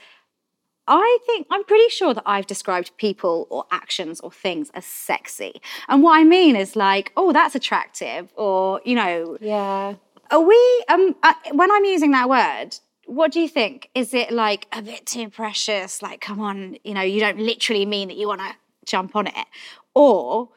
I 0.86 1.18
think 1.24 1.46
I'm 1.50 1.64
pretty 1.64 1.88
sure 1.88 2.14
that 2.14 2.24
I've 2.26 2.46
described 2.46 2.90
people 2.96 3.46
or 3.48 3.64
actions 3.70 4.20
or 4.20 4.30
things 4.32 4.70
as 4.74 4.84
sexy. 4.84 5.62
And 5.88 6.02
what 6.02 6.18
I 6.18 6.24
mean 6.24 6.56
is 6.56 6.74
like, 6.74 7.12
oh, 7.16 7.32
that's 7.32 7.54
attractive, 7.54 8.32
or 8.36 8.80
you 8.84 8.96
know, 8.96 9.38
yeah. 9.40 9.94
Are 10.30 10.40
we? 10.40 10.84
Um, 10.88 11.16
uh, 11.22 11.34
when 11.52 11.70
I'm 11.70 11.84
using 11.84 12.12
that 12.12 12.28
word. 12.28 12.76
What 13.06 13.32
do 13.32 13.40
you 13.40 13.48
think? 13.48 13.90
Is 13.92 14.14
it 14.14 14.30
like 14.30 14.68
a 14.72 14.82
bit 14.82 15.04
too 15.04 15.30
precious? 15.30 16.00
Like, 16.00 16.20
come 16.20 16.40
on, 16.40 16.76
you 16.84 16.94
know, 16.94 17.00
you 17.00 17.18
don't 17.18 17.40
literally 17.40 17.84
mean 17.84 18.06
that 18.06 18.16
you 18.16 18.28
want 18.28 18.40
to 18.40 18.54
jump 18.84 19.16
on 19.16 19.26
it. 19.26 19.46
Or 19.94 20.50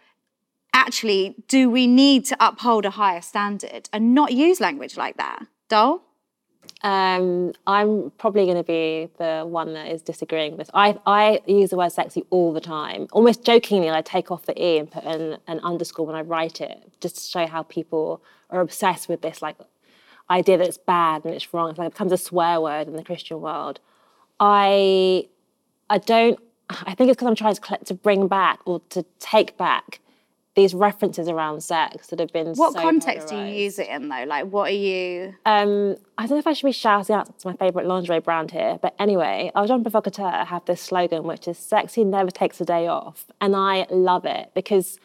actually, 0.72 1.36
do 1.48 1.70
we 1.70 1.88
need 1.88 2.26
to 2.26 2.38
uphold 2.40 2.86
a 2.86 2.92
higher 2.92 3.22
standard 3.22 3.90
and 3.92 4.14
not 4.14 4.34
use 4.34 4.60
language 4.60 4.98
like 4.98 5.18
that? 5.18 5.48
Dole? 5.68 6.04
Um, 6.84 7.54
I'm 7.66 8.12
probably 8.18 8.44
going 8.46 8.58
to 8.58 8.64
be 8.64 9.10
the 9.18 9.46
one 9.48 9.74
that 9.74 9.88
is 9.88 10.02
disagreeing 10.02 10.52
with 10.52 10.60
this. 10.60 10.70
I, 10.74 11.00
I 11.06 11.40
use 11.48 11.70
the 11.70 11.78
word 11.78 11.94
sexy 11.94 12.26
all 12.30 12.52
the 12.52 12.60
time. 12.60 13.08
Almost 13.14 13.46
jokingly, 13.46 13.90
I 13.90 14.02
take 14.02 14.32
off 14.32 14.46
the 14.46 14.62
E 14.62 14.80
and 14.80 14.92
put 14.92 15.06
an, 15.06 15.38
an 15.48 15.60
underscore 15.62 16.06
when 16.06 16.16
I 16.16 16.22
write 16.22 16.60
it, 16.60 16.92
just 17.00 17.16
to 17.16 17.22
show 17.22 17.48
how 17.48 17.64
people 17.64 18.22
are 18.50 18.60
obsessed 18.60 19.08
with 19.08 19.22
this 19.22 19.42
like 19.42 19.56
idea 20.30 20.58
that 20.58 20.68
it's 20.68 20.78
bad 20.78 21.24
and 21.24 21.34
it's 21.34 21.54
wrong. 21.54 21.70
It's 21.70 21.80
like 21.80 21.88
it 21.88 21.94
becomes 21.94 22.12
a 22.12 22.18
swear 22.18 22.60
word 22.60 22.88
in 22.88 22.96
the 22.96 23.04
Christian 23.04 23.40
world. 23.40 23.80
I 24.40 25.28
I 25.90 26.00
don't. 26.00 26.40
I 26.70 26.96
think 26.96 27.10
it's 27.10 27.18
because 27.18 27.28
I'm 27.28 27.36
trying 27.36 27.56
to 27.56 27.86
to 27.86 27.94
bring 27.94 28.28
back 28.28 28.60
or 28.66 28.82
to 28.90 29.06
take 29.20 29.58
back 29.58 30.00
these 30.56 30.76
references 30.76 31.28
around 31.28 31.64
sex 31.64 32.08
that 32.08 32.20
have 32.20 32.32
been. 32.32 32.54
What 32.54 32.74
so 32.74 32.82
context 32.82 33.30
do 33.30 33.38
you 33.38 33.46
use 33.46 33.80
it 33.80 33.88
in 33.88 34.10
though? 34.10 34.24
Like, 34.28 34.46
what 34.46 34.70
are 34.70 34.76
you? 34.76 35.34
Um, 35.46 35.96
I 36.18 36.24
don't 36.24 36.32
know 36.32 36.38
if 36.38 36.48
I 36.48 36.54
should 36.54 36.68
be 36.68 36.72
shouting 36.72 37.16
out 37.16 37.40
to 37.40 37.48
my 37.48 37.56
favourite 37.56 37.88
lingerie 37.88 38.20
brand 38.20 38.52
here, 38.52 38.78
but 38.82 38.94
anyway, 39.00 39.52
Agent 39.58 39.84
Provocateur 39.84 40.46
have 40.46 40.64
this 40.66 40.82
slogan 40.82 41.24
which 41.24 41.48
is 41.48 41.58
"Sexy 41.58 42.04
never 42.04 42.30
takes 42.30 42.62
a 42.62 42.66
day 42.66 42.88
off," 42.88 43.26
and 43.42 43.56
I 43.56 43.88
love 43.90 44.26
it 44.26 44.52
because 44.54 45.00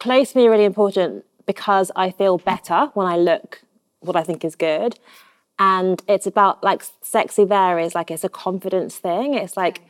clothes 0.00 0.32
to 0.32 0.38
me 0.38 0.48
are 0.48 0.50
really 0.50 0.64
important 0.64 1.24
because 1.46 1.92
I 1.94 2.10
feel 2.10 2.38
better 2.38 2.90
when 2.94 3.06
I 3.06 3.16
look 3.16 3.62
what 4.00 4.16
I 4.16 4.24
think 4.24 4.44
is 4.44 4.56
good, 4.56 4.98
and 5.60 6.02
it's 6.08 6.26
about 6.26 6.64
like 6.64 6.82
sexy. 7.02 7.44
There 7.44 7.78
is 7.78 7.94
like 7.94 8.10
it's 8.10 8.24
a 8.24 8.28
confidence 8.28 8.96
thing. 8.96 9.34
It's 9.34 9.56
like 9.56 9.82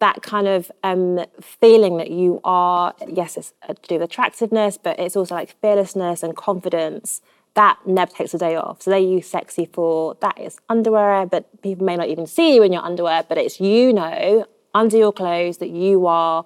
that 0.00 0.22
kind 0.22 0.46
of 0.46 0.70
um, 0.82 1.24
feeling 1.40 1.96
that 1.98 2.10
you 2.10 2.40
are, 2.44 2.94
yes, 3.06 3.36
it's 3.36 3.52
uh, 3.68 3.74
to 3.74 3.88
do 3.88 3.94
with 3.96 4.02
attractiveness, 4.02 4.78
but 4.78 4.98
it's 4.98 5.16
also 5.16 5.34
like 5.34 5.60
fearlessness 5.60 6.22
and 6.22 6.36
confidence. 6.36 7.20
That 7.54 7.78
never 7.86 8.10
takes 8.10 8.34
a 8.34 8.38
day 8.38 8.56
off. 8.56 8.82
So 8.82 8.90
they 8.90 9.00
use 9.00 9.28
sexy 9.28 9.66
for 9.66 10.16
that 10.20 10.40
is 10.40 10.58
underwear, 10.68 11.26
but 11.26 11.62
people 11.62 11.86
may 11.86 11.96
not 11.96 12.08
even 12.08 12.26
see 12.26 12.54
you 12.54 12.62
in 12.62 12.72
your 12.72 12.82
underwear, 12.82 13.24
but 13.28 13.38
it's 13.38 13.60
you 13.60 13.92
know 13.92 14.46
under 14.74 14.96
your 14.96 15.12
clothes 15.12 15.58
that 15.58 15.70
you 15.70 16.06
are 16.06 16.44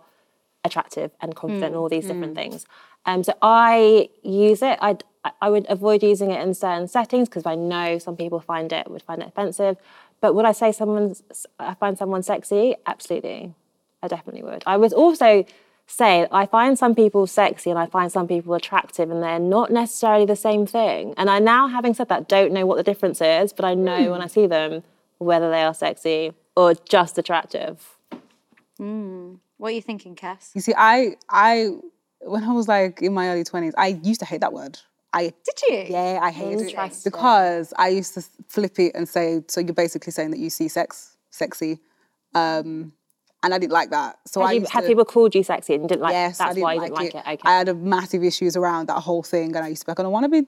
attractive 0.64 1.10
and 1.20 1.34
confident 1.34 1.72
and 1.72 1.76
all 1.76 1.88
these 1.88 2.06
different 2.06 2.34
things. 2.34 2.66
Um, 3.06 3.24
so 3.24 3.32
I 3.40 4.10
use 4.22 4.60
it. 4.60 4.78
I'd, 4.82 5.02
I 5.40 5.48
would 5.48 5.66
avoid 5.70 6.02
using 6.02 6.30
it 6.30 6.42
in 6.42 6.52
certain 6.52 6.88
settings 6.88 7.28
because 7.28 7.46
I 7.46 7.54
know 7.54 7.98
some 7.98 8.16
people 8.16 8.38
find 8.40 8.72
it 8.72 8.90
would 8.90 9.02
find 9.02 9.22
it 9.22 9.28
offensive. 9.28 9.78
But 10.20 10.34
would 10.34 10.44
I 10.44 10.52
say 10.52 10.72
someone's 10.72 11.22
I 11.58 11.74
find 11.74 11.96
someone 11.96 12.22
sexy? 12.22 12.76
Absolutely, 12.86 13.54
I 14.02 14.08
definitely 14.08 14.42
would. 14.42 14.62
I 14.66 14.76
would 14.76 14.92
also 14.92 15.44
say 15.86 16.26
I 16.30 16.46
find 16.46 16.78
some 16.78 16.94
people 16.94 17.26
sexy 17.26 17.70
and 17.70 17.78
I 17.78 17.86
find 17.86 18.10
some 18.12 18.28
people 18.28 18.54
attractive, 18.54 19.10
and 19.10 19.22
they're 19.22 19.38
not 19.38 19.70
necessarily 19.70 20.26
the 20.26 20.36
same 20.36 20.66
thing. 20.66 21.14
And 21.16 21.30
I 21.30 21.38
now, 21.38 21.68
having 21.68 21.94
said 21.94 22.08
that, 22.08 22.28
don't 22.28 22.52
know 22.52 22.66
what 22.66 22.76
the 22.76 22.82
difference 22.82 23.20
is, 23.20 23.52
but 23.52 23.64
I 23.64 23.74
know 23.74 24.10
when 24.10 24.20
hmm. 24.20 24.24
I 24.24 24.26
see 24.26 24.46
them 24.46 24.82
whether 25.18 25.50
they 25.50 25.62
are 25.62 25.74
sexy 25.74 26.32
or 26.56 26.74
just 26.74 27.18
attractive. 27.18 27.96
Hmm. 28.76 29.34
What 29.56 29.70
are 29.70 29.74
you 29.74 29.82
thinking, 29.82 30.14
Cass? 30.14 30.52
You 30.54 30.60
see, 30.60 30.74
I 30.76 31.16
I 31.28 31.70
when 32.20 32.44
I 32.44 32.52
was 32.52 32.68
like 32.68 33.02
in 33.02 33.14
my 33.14 33.28
early 33.28 33.44
twenties, 33.44 33.74
I 33.76 33.98
used 34.02 34.20
to 34.20 34.26
hate 34.26 34.40
that 34.40 34.52
word. 34.52 34.78
I 35.12 35.22
Did 35.44 35.62
you? 35.68 35.84
yeah, 35.88 36.18
I 36.22 36.30
hated 36.30 36.68
it 36.74 37.00
because 37.04 37.72
I 37.78 37.88
used 37.88 38.14
to 38.14 38.22
flip 38.48 38.78
it 38.78 38.92
and 38.94 39.08
say, 39.08 39.42
so 39.48 39.60
you're 39.60 39.72
basically 39.72 40.12
saying 40.12 40.30
that 40.32 40.38
you 40.38 40.50
see 40.50 40.68
sex 40.68 41.16
sexy, 41.30 41.78
um, 42.34 42.92
and 43.42 43.54
I 43.54 43.58
didn't 43.58 43.72
like 43.72 43.90
that. 43.90 44.18
So 44.26 44.42
I 44.42 44.54
Have, 44.54 44.62
you, 44.62 44.68
have 44.70 44.82
to, 44.84 44.88
people 44.88 45.04
called 45.04 45.34
you 45.34 45.42
sexy 45.42 45.74
and 45.74 45.82
you 45.84 45.88
didn't 45.88 46.02
like 46.02 46.12
yes, 46.12 46.40
I 46.40 46.44
that's 46.46 46.54
didn't 46.56 46.64
why 46.64 46.74
you 46.74 46.80
like 46.80 46.88
didn't 46.94 47.14
like 47.14 47.14
it. 47.14 47.28
it? 47.30 47.32
Okay. 47.40 47.48
I 47.48 47.58
had 47.58 47.68
a 47.68 47.74
massive 47.74 48.22
issues 48.24 48.56
around 48.56 48.88
that 48.88 49.00
whole 49.00 49.22
thing, 49.22 49.54
and 49.56 49.64
I 49.64 49.68
used 49.68 49.82
to 49.82 49.86
be 49.86 49.92
like, 49.92 50.00
I 50.00 50.02
don't 50.02 50.12
want 50.12 50.24
to 50.24 50.42
be. 50.42 50.46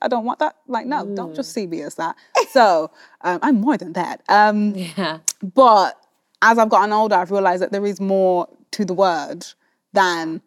I 0.00 0.08
don't 0.08 0.24
want 0.24 0.38
that. 0.40 0.56
Like, 0.68 0.86
no, 0.86 1.04
don't 1.06 1.32
Mm. 1.32 1.36
just 1.36 1.52
see 1.52 1.66
me 1.66 1.80
as 1.82 1.94
that. 1.96 2.14
so 2.50 2.90
um, 3.22 3.38
I'm 3.42 3.60
more 3.60 3.76
than 3.76 3.94
that. 3.94 4.22
Um, 4.28 4.74
yeah. 4.96 5.18
but 5.54 5.98
as 6.40 6.58
I've 6.58 6.68
gotten 6.68 6.92
older, 6.92 7.16
I've 7.16 7.30
realized 7.32 7.62
that 7.62 7.72
there 7.72 7.84
is 7.86 8.00
more 8.00 8.46
to 8.72 8.84
the 8.84 8.94
word 8.94 9.44
than 9.92 10.40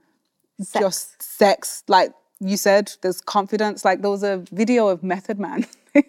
just 0.80 1.22
sex. 1.22 1.84
Like 1.88 2.14
you 2.40 2.58
said, 2.58 2.92
there's 3.02 3.22
confidence. 3.22 3.86
Like 3.86 4.02
there 4.02 4.12
was 4.12 4.24
a 4.24 4.44
video 4.52 4.88
of 4.88 5.04
Method 5.04 5.40
Man 5.40 5.66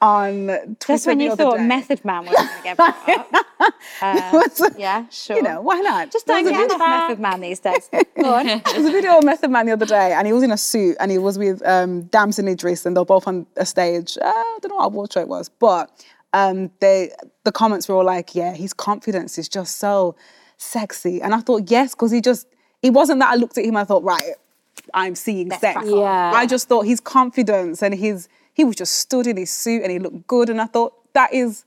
on 0.00 0.46
Twitter. 0.46 0.76
Just 0.88 1.06
when 1.06 1.18
the 1.18 1.24
you 1.24 1.32
other 1.32 1.44
thought 1.44 1.56
day. 1.58 1.64
Method 1.66 2.04
Man 2.04 2.24
was 2.26 2.34
going 2.34 2.48
to 2.48 2.62
get 2.62 2.76
brought 2.76 3.08
up. 3.08 3.28
It 4.04 4.32
was- 4.32 4.72
Yeah, 4.76 5.06
sure. 5.10 5.36
You 5.36 5.42
know, 5.42 5.60
why 5.60 5.80
not? 5.80 6.10
Just 6.10 6.26
There 6.26 6.36
don't 6.36 6.44
was 6.44 6.52
a 6.52 6.54
get 6.56 6.70
video- 6.70 6.84
off 6.84 7.08
Method 7.08 7.20
Man 7.20 7.40
these 7.40 7.60
days. 7.60 7.88
Go 8.20 8.34
on. 8.34 8.46
There 8.46 8.60
was 8.76 8.86
a 8.86 8.90
video 8.90 9.18
of 9.18 9.24
Method 9.24 9.50
Man 9.50 9.66
the 9.66 9.72
other 9.72 9.86
day, 9.86 10.12
and 10.12 10.26
he 10.26 10.32
was 10.32 10.42
in 10.42 10.50
a 10.50 10.56
suit, 10.56 10.96
and 10.98 11.10
he 11.10 11.18
was 11.18 11.38
with 11.38 11.64
um, 11.66 12.02
Damson 12.04 12.48
Idris, 12.48 12.84
and 12.86 12.96
they're 12.96 13.04
both 13.04 13.28
on 13.28 13.46
a 13.56 13.64
stage. 13.66 14.18
Uh, 14.20 14.26
I 14.26 14.58
don't 14.60 14.70
know 14.70 14.76
what 14.76 14.86
award 14.86 15.12
show 15.12 15.20
it 15.20 15.28
was, 15.28 15.48
but 15.48 15.90
um, 16.32 16.70
they 16.80 17.12
the 17.44 17.52
comments 17.52 17.88
were 17.88 17.94
all 17.94 18.04
like, 18.04 18.34
"Yeah, 18.34 18.54
his 18.54 18.72
confidence 18.72 19.38
is 19.38 19.48
just 19.48 19.76
so 19.76 20.16
sexy," 20.56 21.22
and 21.22 21.34
I 21.34 21.40
thought, 21.40 21.70
yes, 21.70 21.94
because 21.94 22.10
he 22.10 22.20
just 22.20 22.48
it 22.82 22.90
wasn't 22.90 23.20
that 23.20 23.30
I 23.30 23.36
looked 23.36 23.56
at 23.58 23.64
him, 23.64 23.76
I 23.76 23.84
thought, 23.84 24.02
right, 24.02 24.22
I'm 24.94 25.14
seeing 25.14 25.50
sex. 25.50 25.60
crack 25.60 25.84
on. 25.86 25.96
Yeah. 25.98 26.32
I 26.34 26.46
just 26.46 26.68
thought 26.68 26.82
his 26.86 27.00
confidence 27.00 27.82
and 27.82 27.94
his 27.94 28.28
he 28.54 28.64
was 28.64 28.76
just 28.76 28.96
stood 28.96 29.26
in 29.26 29.36
his 29.36 29.50
suit 29.50 29.82
and 29.82 29.90
he 29.90 29.98
looked 29.98 30.26
good, 30.26 30.50
and 30.50 30.60
I 30.60 30.66
thought 30.66 30.92
that 31.14 31.32
is 31.32 31.64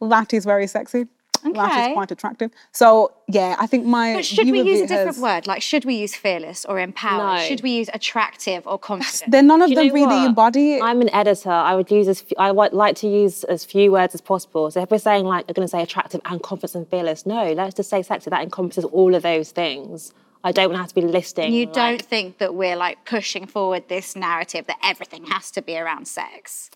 that 0.00 0.32
is 0.32 0.44
very 0.44 0.66
sexy. 0.66 1.06
That 1.42 1.56
Okay. 1.72 1.88
is 1.90 1.94
quite 1.94 2.10
attractive. 2.10 2.50
So 2.72 3.12
yeah, 3.26 3.56
I 3.58 3.66
think 3.66 3.86
my 3.86 4.14
But 4.16 4.26
should 4.26 4.44
view 4.44 4.52
we 4.52 4.60
use 4.60 4.80
a 4.82 4.86
different 4.86 5.06
has- 5.16 5.18
word? 5.20 5.46
Like, 5.46 5.62
should 5.62 5.86
we 5.86 5.94
use 5.94 6.14
fearless 6.14 6.66
or 6.66 6.78
empowered? 6.78 7.38
No. 7.40 7.44
Should 7.46 7.62
we 7.62 7.70
use 7.70 7.88
attractive 7.94 8.66
or 8.66 8.78
confident? 8.78 9.30
Then 9.30 9.46
none 9.46 9.62
of 9.62 9.70
them 9.70 9.78
really 9.88 10.04
what? 10.04 10.26
embody. 10.26 10.82
I'm 10.82 11.00
an 11.00 11.08
editor. 11.14 11.50
I 11.50 11.74
would 11.74 11.90
use 11.90 12.08
as 12.08 12.20
few, 12.20 12.34
I 12.38 12.52
would 12.52 12.74
like 12.74 12.94
to 12.96 13.08
use 13.08 13.44
as 13.44 13.64
few 13.64 13.90
words 13.90 14.14
as 14.14 14.20
possible. 14.20 14.70
So 14.70 14.82
if 14.82 14.90
we're 14.90 14.98
saying 14.98 15.24
like 15.24 15.48
we're 15.48 15.54
going 15.54 15.66
to 15.66 15.70
say 15.70 15.82
attractive 15.82 16.20
and 16.26 16.42
confident 16.42 16.74
and 16.74 16.88
fearless, 16.90 17.24
no, 17.24 17.52
let's 17.52 17.74
just 17.74 17.88
say 17.88 18.02
sexy. 18.02 18.28
That 18.28 18.42
encompasses 18.42 18.84
all 18.84 19.14
of 19.14 19.22
those 19.22 19.50
things. 19.50 20.12
I 20.42 20.52
don't 20.52 20.66
want 20.68 20.76
to 20.76 20.82
have 20.82 20.88
to 20.88 20.94
be 20.94 21.02
listing. 21.02 21.52
you 21.52 21.66
like- 21.66 21.74
don't 21.74 22.02
think 22.02 22.38
that 22.38 22.54
we're 22.54 22.76
like 22.76 23.04
pushing 23.04 23.46
forward 23.46 23.88
this 23.88 24.16
narrative 24.16 24.66
that 24.66 24.78
everything 24.82 25.24
has 25.26 25.50
to 25.52 25.62
be 25.62 25.76
around 25.78 26.06
sex? 26.08 26.70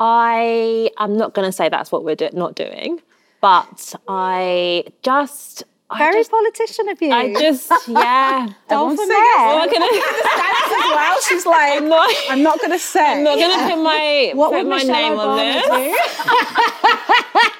I 0.00 0.90
am 0.98 1.16
not 1.16 1.34
going 1.34 1.46
to 1.48 1.52
say 1.52 1.68
that's 1.68 1.90
what 1.92 2.04
we're 2.04 2.14
do- 2.16 2.30
not 2.32 2.54
doing, 2.54 3.00
but 3.40 3.94
I 4.08 4.84
just. 5.02 5.64
I 5.90 5.98
Very 5.98 6.20
just, 6.20 6.30
politician 6.30 6.88
of 6.90 7.00
you. 7.00 7.10
I 7.10 7.32
just, 7.32 7.72
yeah. 7.88 8.46
Dolphin 8.68 8.98
Everyone's 9.00 9.08
Mayor. 9.08 9.38
I'm 9.38 9.56
not 9.56 9.72
gonna, 9.72 9.86
as 9.86 10.70
well. 10.92 11.20
She's 11.22 11.46
like, 11.46 11.78
I'm 11.78 11.88
not, 11.88 12.14
I'm 12.28 12.42
not 12.42 12.60
gonna 12.60 12.78
say. 12.78 13.00
I'm 13.00 13.24
not 13.24 13.38
gonna 13.38 13.74
put 13.74 13.82
my 13.82 14.32
What 14.34 14.50
put 14.52 14.64
would 14.64 14.68
my 14.68 14.76
Michelle 14.76 14.92
name 14.92 15.18
on 15.18 15.36
this. 15.38 15.64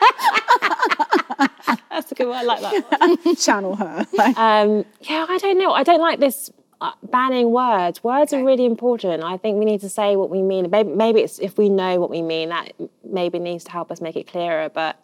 do? 2.32 2.46
That's 2.46 2.64
a 2.64 2.70
good 2.70 2.90
one. 2.90 3.00
I 3.00 3.06
like 3.06 3.22
that. 3.24 3.38
Channel 3.40 3.76
her. 3.76 4.06
Like, 4.14 4.38
Um, 4.38 4.84
yeah, 5.00 5.26
I 5.28 5.38
don't 5.38 5.58
know. 5.58 5.72
I 5.72 5.82
don't 5.82 6.00
like 6.00 6.20
this 6.20 6.50
uh, 6.80 6.92
banning 7.02 7.50
words. 7.50 8.04
Words 8.04 8.32
are 8.32 8.44
really 8.44 8.64
important. 8.64 9.24
I 9.24 9.36
think 9.36 9.58
we 9.58 9.64
need 9.64 9.80
to 9.80 9.88
say 9.88 10.16
what 10.16 10.30
we 10.30 10.42
mean. 10.42 10.70
Maybe, 10.70 10.90
maybe 10.90 11.20
it's 11.20 11.38
if 11.38 11.58
we 11.58 11.68
know 11.68 11.98
what 12.00 12.10
we 12.10 12.22
mean, 12.22 12.50
that 12.50 12.72
maybe 13.04 13.38
needs 13.38 13.64
to 13.64 13.70
help 13.72 13.90
us 13.90 14.00
make 14.00 14.16
it 14.16 14.26
clearer. 14.26 14.68
But 14.68 14.98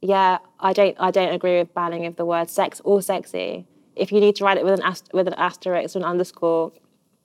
yeah, 0.00 0.38
I 0.60 0.72
don't 0.72 0.96
I 0.98 1.10
don't 1.10 1.32
agree 1.32 1.58
with 1.58 1.72
banning 1.74 2.06
of 2.06 2.16
the 2.16 2.24
word 2.24 2.50
sex 2.50 2.80
or 2.84 3.00
sexy. 3.02 3.66
If 3.94 4.10
you 4.12 4.20
need 4.20 4.36
to 4.36 4.44
write 4.44 4.56
it 4.58 4.64
with 4.64 4.74
an 4.74 4.82
ast- 4.82 5.10
with 5.12 5.28
an 5.28 5.34
asterisk 5.34 5.94
or 5.96 5.98
an 6.00 6.04
underscore, 6.04 6.72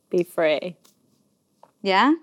be 0.10 0.24
free. 0.24 0.76
Yeah? 1.82 2.14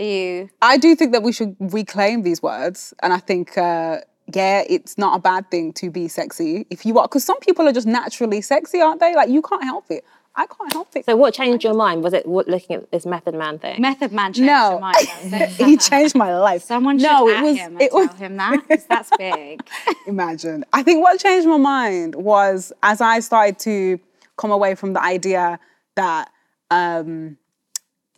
Are 0.00 0.04
you 0.04 0.50
I 0.60 0.76
do 0.76 0.94
think 0.96 1.12
that 1.12 1.22
we 1.22 1.32
should 1.32 1.56
reclaim 1.60 2.22
these 2.22 2.42
words, 2.42 2.92
and 3.02 3.12
I 3.12 3.18
think, 3.18 3.56
uh, 3.56 3.98
yeah, 4.32 4.62
it's 4.68 4.96
not 4.96 5.16
a 5.16 5.20
bad 5.20 5.50
thing 5.50 5.72
to 5.74 5.90
be 5.90 6.08
sexy 6.08 6.66
if 6.70 6.86
you 6.86 6.98
are, 6.98 7.06
because 7.06 7.24
some 7.24 7.38
people 7.40 7.66
are 7.68 7.72
just 7.72 7.86
naturally 7.86 8.40
sexy, 8.40 8.80
aren't 8.80 9.00
they? 9.00 9.14
Like 9.14 9.28
you 9.28 9.42
can't 9.42 9.64
help 9.64 9.84
it. 9.90 10.04
I 10.36 10.46
can't 10.46 10.72
help 10.72 10.88
it. 10.96 11.04
So 11.06 11.14
what 11.14 11.32
changed 11.32 11.62
your 11.62 11.74
mind? 11.74 12.02
Was 12.02 12.12
it 12.12 12.26
what, 12.26 12.48
looking 12.48 12.74
at 12.76 12.90
this 12.90 13.06
Method 13.06 13.34
Man 13.36 13.58
thing? 13.60 13.80
Method 13.80 14.12
Man 14.12 14.32
changed 14.32 14.46
no, 14.46 14.70
your 14.72 14.80
mind? 14.80 14.96
about 15.28 15.48
he 15.68 15.76
changed 15.76 16.16
my 16.16 16.36
life. 16.36 16.62
Someone 16.62 16.98
should 16.98 17.04
no, 17.06 17.28
at 17.28 17.38
it 17.38 17.42
was. 17.44 17.56
him 17.56 17.72
and 17.74 17.82
it 17.82 17.92
was. 17.92 18.08
tell 18.08 18.16
him 18.16 18.36
that. 18.38 18.68
'cause 18.68 18.84
That's 18.86 19.10
big. 19.18 19.62
Imagine. 20.08 20.64
I 20.72 20.82
think 20.82 21.02
what 21.04 21.20
changed 21.20 21.46
my 21.46 21.56
mind 21.58 22.16
was 22.16 22.72
as 22.82 23.00
I 23.00 23.20
started 23.20 23.60
to 23.60 24.00
come 24.36 24.50
away 24.50 24.74
from 24.74 24.92
the 24.94 25.02
idea 25.02 25.60
that 25.94 26.30
um, 26.72 27.36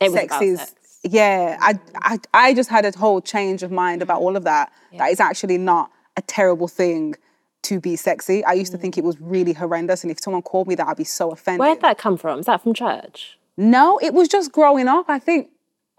it 0.00 0.04
was 0.10 0.14
sex 0.14 0.26
about 0.32 0.42
is 0.42 0.58
sex. 0.60 0.98
yeah 1.02 1.58
I, 1.60 1.78
I 1.96 2.18
i 2.32 2.54
just 2.54 2.70
had 2.70 2.84
a 2.86 2.96
whole 2.96 3.20
change 3.20 3.62
of 3.62 3.70
mind 3.70 4.00
about 4.02 4.20
all 4.22 4.36
of 4.36 4.44
that 4.44 4.72
that 4.96 5.10
is 5.10 5.20
actually 5.20 5.58
not 5.58 5.90
a 6.16 6.22
terrible 6.22 6.68
thing 6.68 7.14
to 7.62 7.80
be 7.80 7.96
sexy 7.96 8.44
i 8.44 8.52
used 8.52 8.70
to 8.72 8.78
think 8.78 8.96
it 8.96 9.04
was 9.04 9.20
really 9.20 9.52
horrendous 9.52 10.02
and 10.04 10.10
if 10.10 10.20
someone 10.20 10.42
called 10.42 10.68
me 10.68 10.74
that 10.74 10.86
i'd 10.88 10.96
be 10.96 11.04
so 11.04 11.30
offended 11.30 11.60
Where'd 11.60 11.80
that 11.80 11.98
come 11.98 12.16
from? 12.16 12.38
Is 12.40 12.46
that 12.46 12.62
from 12.62 12.74
church? 12.74 13.38
no 13.56 13.98
it 14.02 14.12
was 14.14 14.28
just 14.28 14.52
growing 14.52 14.86
up 14.88 15.06
i 15.08 15.18
think 15.18 15.50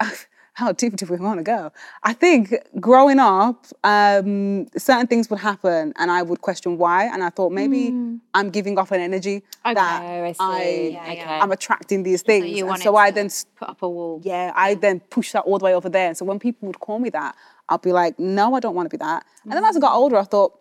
how 0.54 0.72
deep 0.72 0.96
do 0.96 1.06
we 1.06 1.16
want 1.18 1.38
to 1.38 1.44
go 1.44 1.70
i 2.02 2.12
think 2.12 2.52
growing 2.80 3.18
up 3.20 3.66
um, 3.84 4.66
certain 4.76 5.06
things 5.06 5.28
would 5.30 5.38
happen 5.38 5.92
and 5.96 6.10
i 6.10 6.20
would 6.22 6.40
question 6.40 6.78
why 6.78 7.04
and 7.12 7.22
i 7.22 7.30
thought 7.30 7.52
maybe 7.52 7.92
i'm 8.34 8.50
giving 8.50 8.76
off 8.78 8.90
an 8.90 9.00
energy 9.00 9.42
that 9.64 10.02
Oh, 10.02 10.24
I 10.24 10.32
see. 10.32 10.38
I, 10.40 10.90
Yeah, 10.92 11.12
yeah. 11.12 11.42
i'm 11.42 11.52
attracting 11.52 12.02
these 12.02 12.22
things 12.22 12.46
you 12.46 12.68
And 12.68 12.82
so 12.82 12.96
i 12.96 13.10
to 13.10 13.14
then 13.14 13.30
put 13.56 13.68
up 13.68 13.82
a 13.82 13.88
wall. 13.88 14.20
yeah, 14.24 14.52
I 14.56 14.74
then 14.74 15.00
pushed 15.00 15.32
that 15.34 15.44
all 15.44 15.58
the 15.58 15.64
way 15.64 15.74
over 15.74 15.88
there. 15.88 16.14
So 16.14 16.24
when 16.24 16.38
people 16.38 16.66
would 16.68 16.80
call 16.80 16.98
me 16.98 17.10
that, 17.10 17.34
I'll 17.68 17.78
be 17.78 17.92
like, 17.92 18.18
no, 18.18 18.54
I 18.54 18.60
don't 18.60 18.74
want 18.74 18.90
to 18.90 18.96
be 18.96 19.02
that. 19.02 19.24
And 19.44 19.52
then 19.52 19.64
as 19.64 19.76
I 19.76 19.80
got 19.80 19.94
older, 19.94 20.16
I 20.16 20.24
thought, 20.24 20.58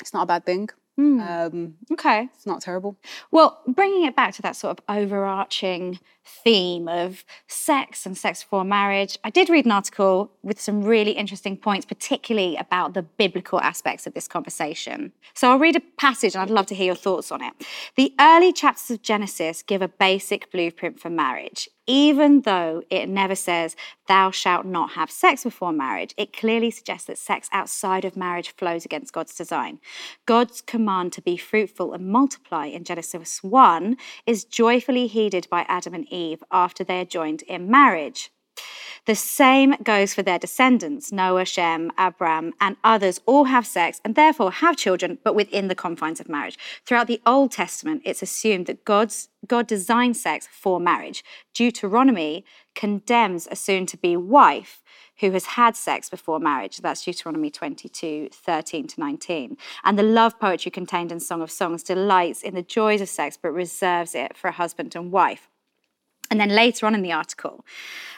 it's 0.00 0.14
not 0.14 0.22
a 0.22 0.26
bad 0.26 0.44
thing. 0.46 0.68
Um, 0.98 1.74
Okay. 1.92 2.28
it's 2.34 2.46
not 2.46 2.60
terrible. 2.60 2.96
Well, 3.30 3.60
bringing 3.66 4.04
it 4.04 4.16
back 4.16 4.34
to 4.34 4.42
that 4.42 4.56
sort 4.56 4.78
of 4.78 4.84
overarching 4.96 5.98
theme 6.28 6.88
of 6.88 7.24
sex 7.46 8.06
and 8.06 8.16
sex 8.16 8.42
before 8.42 8.64
marriage, 8.64 9.18
I 9.24 9.30
did 9.30 9.48
read 9.48 9.64
an 9.64 9.72
article 9.72 10.30
with 10.42 10.60
some 10.60 10.82
really 10.82 11.12
interesting 11.12 11.56
points, 11.56 11.86
particularly 11.86 12.56
about 12.56 12.94
the 12.94 13.02
biblical 13.02 13.60
aspects 13.60 14.06
of 14.06 14.14
this 14.14 14.28
conversation. 14.28 15.12
So 15.34 15.50
I'll 15.50 15.58
read 15.58 15.76
a 15.76 15.82
passage 15.98 16.34
and 16.34 16.42
I'd 16.42 16.50
love 16.50 16.66
to 16.66 16.74
hear 16.74 16.86
your 16.86 16.94
thoughts 16.94 17.32
on 17.32 17.42
it. 17.42 17.52
The 17.96 18.14
early 18.20 18.52
chapters 18.52 18.90
of 18.90 19.02
Genesis 19.02 19.62
give 19.62 19.82
a 19.82 19.88
basic 19.88 20.50
blueprint 20.52 21.00
for 21.00 21.10
marriage. 21.10 21.68
Even 21.90 22.42
though 22.42 22.82
it 22.90 23.08
never 23.08 23.34
says, 23.34 23.74
thou 24.08 24.30
shalt 24.30 24.66
not 24.66 24.90
have 24.92 25.10
sex 25.10 25.44
before 25.44 25.72
marriage, 25.72 26.12
it 26.18 26.36
clearly 26.36 26.70
suggests 26.70 27.06
that 27.06 27.16
sex 27.16 27.48
outside 27.50 28.04
of 28.04 28.14
marriage 28.14 28.54
flows 28.56 28.84
against 28.84 29.14
God's 29.14 29.34
design. 29.34 29.80
God's 30.26 30.60
command 30.60 31.14
to 31.14 31.22
be 31.22 31.38
fruitful 31.38 31.94
and 31.94 32.06
multiply 32.06 32.66
in 32.66 32.84
Genesis 32.84 33.42
1 33.42 33.96
is 34.26 34.44
joyfully 34.44 35.06
heeded 35.06 35.48
by 35.48 35.64
Adam 35.66 35.94
and 35.94 36.06
Eve 36.12 36.17
after 36.50 36.84
they 36.84 37.00
are 37.00 37.04
joined 37.04 37.42
in 37.42 37.70
marriage. 37.70 38.30
The 39.08 39.14
same 39.14 39.74
goes 39.82 40.12
for 40.12 40.22
their 40.22 40.38
descendants. 40.38 41.10
Noah, 41.10 41.46
Shem, 41.46 41.90
Abram, 41.96 42.52
and 42.60 42.76
others 42.84 43.20
all 43.24 43.44
have 43.44 43.66
sex 43.66 44.02
and 44.04 44.14
therefore 44.14 44.50
have 44.50 44.76
children, 44.76 45.18
but 45.24 45.34
within 45.34 45.68
the 45.68 45.74
confines 45.74 46.20
of 46.20 46.28
marriage. 46.28 46.58
Throughout 46.84 47.06
the 47.06 47.22
Old 47.24 47.50
Testament, 47.52 48.02
it's 48.04 48.20
assumed 48.20 48.66
that 48.66 48.84
God's, 48.84 49.30
God 49.46 49.66
designed 49.66 50.18
sex 50.18 50.46
for 50.52 50.78
marriage. 50.78 51.24
Deuteronomy 51.54 52.44
condemns 52.74 53.48
a 53.50 53.56
soon 53.56 53.86
to 53.86 53.96
be 53.96 54.14
wife 54.14 54.82
who 55.20 55.30
has 55.32 55.46
had 55.46 55.74
sex 55.74 56.10
before 56.10 56.38
marriage. 56.38 56.76
That's 56.76 57.04
Deuteronomy 57.04 57.50
22, 57.50 58.28
13 58.30 58.86
to 58.88 59.00
19. 59.00 59.56
And 59.84 59.98
the 59.98 60.02
love 60.02 60.38
poetry 60.38 60.70
contained 60.70 61.10
in 61.10 61.18
Song 61.18 61.40
of 61.40 61.50
Songs 61.50 61.82
delights 61.82 62.42
in 62.42 62.54
the 62.54 62.62
joys 62.62 63.00
of 63.00 63.08
sex, 63.08 63.38
but 63.40 63.52
reserves 63.52 64.14
it 64.14 64.36
for 64.36 64.48
a 64.48 64.52
husband 64.52 64.94
and 64.94 65.10
wife. 65.10 65.48
And 66.30 66.40
then 66.40 66.50
later 66.50 66.86
on 66.86 66.94
in 66.94 67.02
the 67.02 67.12
article, 67.12 67.64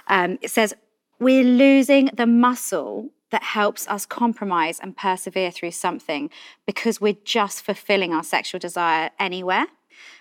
um, 0.09 0.39
it 0.43 0.51
says, 0.51 0.75
We're 1.19 1.45
losing 1.45 2.11
the 2.15 2.27
muscle 2.27 3.11
that 3.31 3.43
helps 3.43 3.87
us 3.89 4.07
compromise 4.07 4.81
and 4.81 4.97
persevere 4.97 5.51
through 5.51 5.71
something 5.71 6.31
because 6.67 7.01
we're 7.01 7.17
just 7.25 7.63
fulfilling 7.63 8.13
our 8.13 8.25
sexual 8.25 8.59
desire 8.59 9.11
anywhere. 9.19 9.67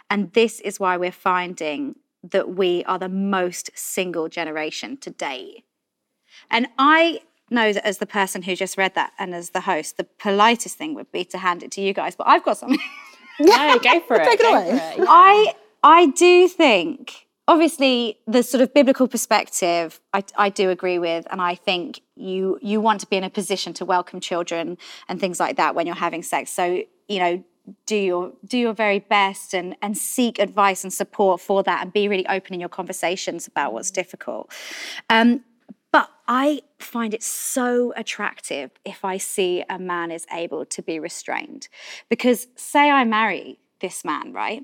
And 0.09 0.31
this 0.33 0.59
is 0.59 0.79
why 0.79 0.97
we're 0.97 1.11
finding 1.11 1.95
that 2.23 2.49
we 2.49 2.83
are 2.85 2.99
the 2.99 3.09
most 3.09 3.71
single 3.75 4.27
generation 4.29 4.97
to 4.97 5.09
date. 5.09 5.63
And 6.51 6.67
I 6.77 7.21
know 7.49 7.73
that 7.73 7.85
as 7.85 7.97
the 7.97 8.05
person 8.05 8.43
who 8.43 8.55
just 8.55 8.77
read 8.77 8.93
that 8.95 9.13
and 9.17 9.33
as 9.33 9.51
the 9.51 9.61
host, 9.61 9.97
the 9.97 10.03
politest 10.03 10.77
thing 10.77 10.93
would 10.95 11.11
be 11.11 11.23
to 11.25 11.37
hand 11.37 11.63
it 11.63 11.71
to 11.71 11.81
you 11.81 11.93
guys, 11.93 12.15
but 12.15 12.27
I've 12.27 12.43
got 12.43 12.57
something. 12.57 12.79
No, 13.41 13.79
go 13.79 14.01
for 14.01 14.17
it. 14.17 14.25
Take 14.29 14.41
it 14.41 14.45
away. 14.51 14.69
it. 14.71 14.97
Yeah. 14.97 15.05
I 15.07 15.53
I 15.81 16.07
do 16.07 16.49
think 16.49 17.25
obviously 17.49 18.19
the 18.27 18.43
sort 18.43 18.61
of 18.61 18.71
biblical 18.75 19.07
perspective 19.07 19.99
I, 20.13 20.23
I 20.37 20.49
do 20.49 20.69
agree 20.69 20.99
with 20.99 21.25
and 21.31 21.41
I 21.41 21.55
think 21.55 22.01
you 22.15 22.59
you 22.61 22.79
want 22.79 23.01
to 23.01 23.07
be 23.07 23.17
in 23.17 23.23
a 23.23 23.29
position 23.29 23.73
to 23.73 23.85
welcome 23.85 24.19
children 24.19 24.77
and 25.07 25.19
things 25.19 25.39
like 25.39 25.57
that 25.57 25.73
when 25.73 25.87
you're 25.87 25.95
having 25.95 26.21
sex 26.21 26.51
so 26.51 26.83
you 27.07 27.19
know 27.19 27.43
do 27.87 27.95
your 27.95 28.33
do 28.45 28.57
your 28.57 28.73
very 28.73 28.99
best 28.99 29.55
and 29.55 29.75
and 29.81 29.97
seek 29.97 30.37
advice 30.37 30.83
and 30.83 30.93
support 30.93 31.41
for 31.41 31.63
that 31.63 31.81
and 31.81 31.91
be 31.91 32.07
really 32.07 32.27
open 32.27 32.53
in 32.53 32.59
your 32.59 32.69
conversations 32.69 33.47
about 33.47 33.73
what's 33.73 33.89
difficult 33.89 34.51
um 35.09 35.43
but 35.91 36.07
I 36.27 36.61
find 36.77 37.15
it 37.15 37.23
so 37.23 37.93
attractive 37.95 38.69
if 38.85 39.03
I 39.03 39.17
see 39.17 39.63
a 39.67 39.79
man 39.79 40.11
is 40.11 40.27
able 40.31 40.63
to 40.67 40.83
be 40.83 40.99
restrained. 40.99 41.67
Because, 42.09 42.45
say 42.55 42.91
I 42.91 43.05
marry 43.05 43.57
this 43.79 44.05
man, 44.05 44.31
right? 44.31 44.63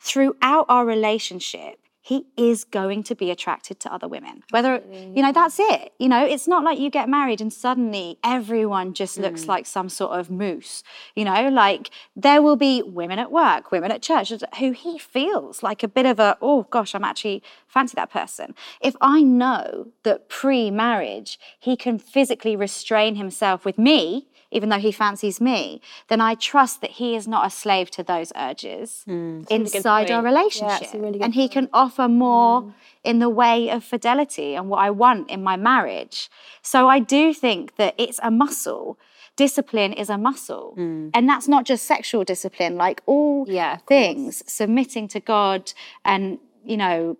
Throughout 0.00 0.64
our 0.70 0.86
relationship, 0.86 1.81
he 2.04 2.26
is 2.36 2.64
going 2.64 3.04
to 3.04 3.14
be 3.14 3.30
attracted 3.30 3.78
to 3.78 3.92
other 3.92 4.08
women. 4.08 4.42
Whether, 4.50 4.82
you 4.90 5.22
know, 5.22 5.30
that's 5.30 5.60
it. 5.60 5.92
You 6.00 6.08
know, 6.08 6.26
it's 6.26 6.48
not 6.48 6.64
like 6.64 6.80
you 6.80 6.90
get 6.90 7.08
married 7.08 7.40
and 7.40 7.52
suddenly 7.52 8.18
everyone 8.24 8.92
just 8.92 9.18
looks 9.18 9.44
mm. 9.44 9.48
like 9.48 9.66
some 9.66 9.88
sort 9.88 10.18
of 10.18 10.28
moose. 10.28 10.82
You 11.14 11.24
know, 11.24 11.48
like 11.48 11.90
there 12.16 12.42
will 12.42 12.56
be 12.56 12.82
women 12.82 13.20
at 13.20 13.30
work, 13.30 13.70
women 13.70 13.92
at 13.92 14.02
church 14.02 14.32
who 14.58 14.72
he 14.72 14.98
feels 14.98 15.62
like 15.62 15.84
a 15.84 15.88
bit 15.88 16.04
of 16.04 16.18
a, 16.18 16.36
oh 16.42 16.66
gosh, 16.70 16.92
I'm 16.92 17.04
actually 17.04 17.40
fancy 17.68 17.94
that 17.94 18.10
person. 18.10 18.56
If 18.80 18.96
I 19.00 19.22
know 19.22 19.92
that 20.02 20.28
pre 20.28 20.72
marriage 20.72 21.38
he 21.60 21.76
can 21.76 22.00
physically 22.00 22.56
restrain 22.56 23.14
himself 23.14 23.64
with 23.64 23.78
me, 23.78 24.26
even 24.52 24.68
though 24.68 24.78
he 24.78 24.92
fancies 24.92 25.40
me, 25.40 25.80
then 26.08 26.20
I 26.20 26.34
trust 26.34 26.80
that 26.82 26.90
he 26.90 27.16
is 27.16 27.26
not 27.26 27.46
a 27.46 27.50
slave 27.50 27.90
to 27.92 28.02
those 28.02 28.32
urges 28.36 29.02
hmm, 29.06 29.42
inside 29.50 30.10
our 30.10 30.22
point. 30.22 30.24
Yeah, 30.24 30.38
relationship. 30.38 30.88
really 30.94 31.20
and 31.20 31.34
he 31.34 31.48
can 31.48 31.68
offer 31.72 32.06
more 32.06 32.62
hmm. 32.62 32.70
in 33.02 33.18
the 33.18 33.30
way 33.30 33.70
of 33.70 33.82
fidelity 33.82 34.54
and 34.54 34.68
what 34.68 34.78
I 34.78 34.90
want 34.90 35.30
in 35.30 35.42
my 35.42 35.56
marriage. 35.56 36.30
So 36.62 36.88
I 36.88 37.00
do 37.00 37.34
think 37.34 37.76
that 37.76 37.94
it's 37.98 38.20
a 38.22 38.30
muscle. 38.30 38.98
Discipline 39.34 39.94
is 39.94 40.10
a 40.10 40.18
muscle. 40.18 40.72
Hmm. 40.76 41.08
And 41.14 41.28
that's 41.28 41.48
not 41.48 41.64
just 41.64 41.86
sexual 41.86 42.22
discipline, 42.22 42.76
like 42.76 43.00
all 43.06 43.46
Yeah, 43.48 43.74
of 43.74 43.86
course. 43.86 43.88
things, 43.88 44.42
submitting 44.46 45.08
to 45.08 45.20
God 45.20 45.72
and, 46.04 46.38
you 46.64 46.76
know, 46.76 47.16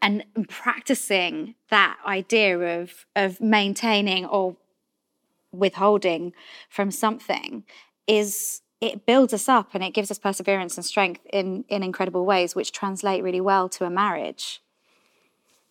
and 0.00 0.24
practicing 0.48 1.54
that 1.70 1.96
idea 2.06 2.58
of 2.80 3.06
of 3.14 3.40
maintaining 3.40 4.24
or 4.24 4.56
withholding 5.54 6.32
from 6.68 6.90
something 6.90 7.64
is 8.06 8.62
it 8.80 9.06
builds 9.06 9.32
us 9.32 9.48
up 9.48 9.70
and 9.74 9.82
it 9.82 9.94
gives 9.94 10.10
us 10.10 10.18
perseverance 10.18 10.76
and 10.76 10.84
strength 10.84 11.20
in 11.32 11.64
in 11.68 11.82
incredible 11.82 12.24
ways 12.26 12.54
which 12.54 12.72
translate 12.72 13.22
really 13.22 13.40
well 13.40 13.68
to 13.68 13.84
a 13.84 13.90
marriage. 13.90 14.60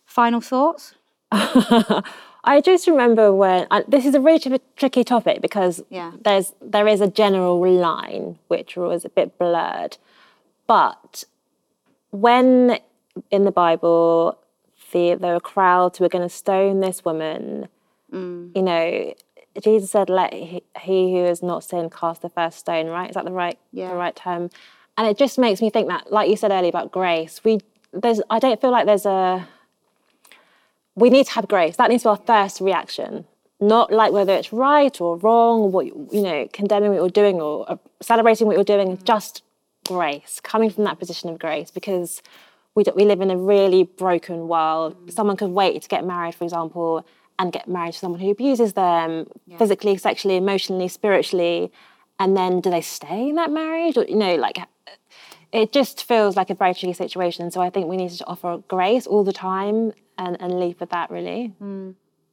Final 0.04 0.40
thoughts? 0.40 0.94
I 1.32 2.60
just 2.60 2.86
remember 2.86 3.32
when 3.32 3.66
I, 3.70 3.84
this 3.88 4.04
is 4.04 4.14
a 4.14 4.20
really 4.20 4.38
tri- 4.38 4.60
tricky 4.76 5.04
topic 5.04 5.40
because 5.40 5.82
Yeah. 5.90 6.12
there's 6.22 6.52
there 6.60 6.86
is 6.86 7.00
a 7.00 7.08
general 7.08 7.60
line 7.60 8.38
which 8.48 8.76
was 8.76 9.04
a 9.04 9.08
bit 9.08 9.38
blurred, 9.38 9.96
but 10.66 11.24
when 12.10 12.78
in 13.30 13.44
the 13.44 13.50
Bible 13.52 14.38
the, 14.94 15.18
there 15.20 15.34
were 15.34 15.40
crowds 15.40 15.98
who 15.98 16.04
were 16.04 16.08
going 16.08 16.28
to 16.28 16.34
stone 16.34 16.80
this 16.80 17.04
woman, 17.04 17.68
mm. 18.12 18.54
you 18.54 18.62
know, 18.62 19.14
Jesus 19.62 19.90
said, 19.90 20.08
"Let 20.10 20.32
he, 20.32 20.62
he 20.80 21.12
who 21.12 21.24
is 21.24 21.42
not 21.42 21.62
sinned 21.64 21.92
cast 21.92 22.22
the 22.22 22.28
first 22.28 22.58
stone." 22.58 22.86
Right? 22.86 23.08
Is 23.08 23.14
that 23.14 23.24
the 23.24 23.32
right 23.32 23.58
Yeah. 23.72 23.90
the 23.90 23.96
right 23.96 24.14
term? 24.16 24.50
And 24.96 25.06
it 25.08 25.18
just 25.18 25.38
makes 25.38 25.60
me 25.60 25.70
think 25.70 25.88
that, 25.88 26.12
like 26.12 26.28
you 26.30 26.36
said 26.36 26.50
earlier 26.50 26.68
about 26.68 26.92
grace, 26.92 27.40
we 27.44 27.60
there's 27.92 28.20
I 28.30 28.38
don't 28.38 28.60
feel 28.60 28.70
like 28.70 28.86
there's 28.86 29.06
a 29.06 29.46
we 30.96 31.10
need 31.10 31.26
to 31.26 31.32
have 31.32 31.48
grace. 31.48 31.76
That 31.76 31.90
needs 31.90 32.02
to 32.04 32.08
be 32.08 32.10
our 32.10 32.16
first 32.16 32.60
reaction, 32.60 33.24
not 33.60 33.92
like 33.92 34.12
whether 34.12 34.32
it's 34.32 34.52
right 34.52 34.98
or 35.00 35.16
wrong, 35.18 35.60
or 35.60 35.70
what 35.70 35.86
you 35.86 36.22
know, 36.22 36.48
condemning 36.52 36.90
what 36.90 36.96
you're 36.96 37.08
doing 37.08 37.40
or 37.40 37.70
uh, 37.70 37.76
celebrating 38.00 38.46
what 38.46 38.54
you're 38.56 38.64
doing. 38.64 38.98
Just 39.04 39.42
grace, 39.86 40.40
coming 40.42 40.70
from 40.70 40.84
that 40.84 40.98
position 40.98 41.28
of 41.30 41.38
grace, 41.38 41.70
because 41.70 42.22
we 42.74 42.84
do, 42.84 42.92
we 42.94 43.04
live 43.04 43.20
in 43.20 43.30
a 43.30 43.36
really 43.36 43.82
broken 43.84 44.48
world. 44.48 44.96
Someone 45.12 45.36
could 45.36 45.50
wait 45.50 45.82
to 45.82 45.88
get 45.88 46.04
married, 46.04 46.34
for 46.34 46.44
example, 46.44 47.04
and 47.38 47.52
get 47.52 47.68
married 47.68 47.92
to 47.92 47.98
someone 47.98 48.20
who 48.20 48.30
abuses 48.30 48.74
them 48.74 49.26
physically, 49.58 49.96
sexually, 49.96 50.36
emotionally, 50.36 50.88
spiritually, 50.88 51.72
and 52.18 52.36
then 52.36 52.60
do 52.60 52.70
they 52.70 52.80
stay 52.80 53.28
in 53.28 53.34
that 53.36 53.50
marriage? 53.50 53.96
Or 53.96 54.04
you 54.04 54.16
know, 54.16 54.36
like 54.36 54.58
it 55.52 55.72
just 55.72 56.04
feels 56.04 56.36
like 56.36 56.50
a 56.50 56.54
very 56.54 56.74
tricky 56.74 56.92
situation. 56.92 57.50
So 57.50 57.60
I 57.60 57.70
think 57.70 57.86
we 57.86 57.96
need 57.96 58.10
to 58.10 58.26
offer 58.26 58.58
grace 58.68 59.06
all 59.06 59.24
the 59.24 59.32
time 59.32 59.92
and, 60.18 60.40
and 60.40 60.58
leave 60.58 60.80
with 60.80 60.90
that 60.90 61.10
really. 61.10 61.52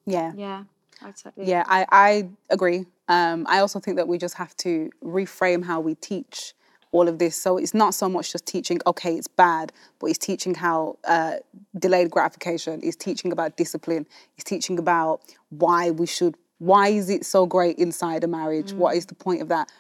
Yeah. 0.06 0.34
Yeah. 0.36 0.64
I 1.04 1.12
totally 1.12 1.48
Yeah, 1.48 1.64
I, 1.68 1.86
I 1.92 2.30
agree. 2.50 2.86
Um, 3.08 3.46
I 3.50 3.60
also 3.60 3.80
think 3.80 3.98
that 3.98 4.08
we 4.08 4.18
just 4.18 4.36
have 4.36 4.56
to 4.58 4.90
reframe 5.04 5.64
how 5.66 5.80
we 5.80 5.96
teach 5.96 6.54
all 6.91 7.08
of 7.08 7.19
this. 7.19 7.36
So 7.36 7.58
it's 7.58 7.73
not 7.73 7.93
so 7.93 8.10
much 8.10 8.32
just 8.32 8.45
teaching, 8.45 8.80
okay, 8.86 9.15
it's 9.15 9.27
bad, 9.27 9.71
but 9.99 10.08
it's 10.08 10.19
teaching 10.19 10.56
how 10.56 10.97
uh, 11.06 11.36
delayed 11.77 12.12
gratification, 12.12 12.80
it's 12.84 12.95
teaching 12.95 13.32
about 13.32 13.58
discipline, 13.58 14.06
it's 14.36 14.43
teaching 14.43 14.77
about 14.77 15.21
why 15.49 15.91
we 15.91 16.06
should, 16.06 16.36
why 16.60 16.89
is 16.89 17.10
it 17.10 17.25
so 17.25 17.45
great 17.45 17.77
inside 17.77 18.23
a 18.23 18.27
marriage? 18.27 18.73
What 18.73 18.95
is 18.95 19.06
the 19.06 19.15
point 19.15 19.41
of 19.41 19.47
that? 19.47 19.71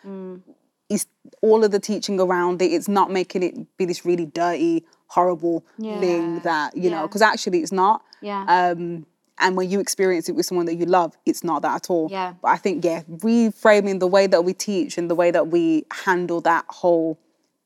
It's 0.89 1.05
all 1.41 1.63
of 1.63 1.71
the 1.71 1.79
teaching 1.79 2.19
around 2.19 2.61
it. 2.61 2.71
It's 2.71 2.87
not 2.87 3.11
making 3.11 3.43
it 3.43 3.77
be 3.77 3.85
this 3.85 4.05
really 4.05 4.25
dirty, 4.25 4.83
horrible 5.07 5.63
thing 5.99 6.39
that, 6.39 6.75
you 6.75 6.89
know, 6.89 7.07
because 7.07 7.21
actually 7.21 7.59
it's 7.59 7.71
not. 7.71 8.03
Yeah. 8.21 8.43
Um, 8.47 9.05
and 9.39 9.57
when 9.57 9.69
you 9.69 9.79
experience 9.79 10.29
it 10.29 10.35
with 10.35 10.45
someone 10.45 10.65
that 10.67 10.75
you 10.75 10.85
love, 10.85 11.17
it's 11.25 11.43
not 11.43 11.61
that 11.63 11.75
at 11.75 11.89
all. 11.89 12.07
Yeah. 12.11 12.33
But 12.41 12.49
I 12.49 12.57
think, 12.57 12.85
yeah, 12.85 13.01
reframing 13.09 13.99
the 13.99 14.07
way 14.07 14.27
that 14.27 14.43
we 14.43 14.53
teach 14.53 14.97
and 14.97 15.09
the 15.09 15.15
way 15.15 15.31
that 15.31 15.47
we 15.47 15.85
handle 15.91 16.41
that 16.41 16.65
whole 16.67 17.17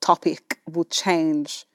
topic 0.02 0.60
will 0.72 0.86
change 0.86 1.66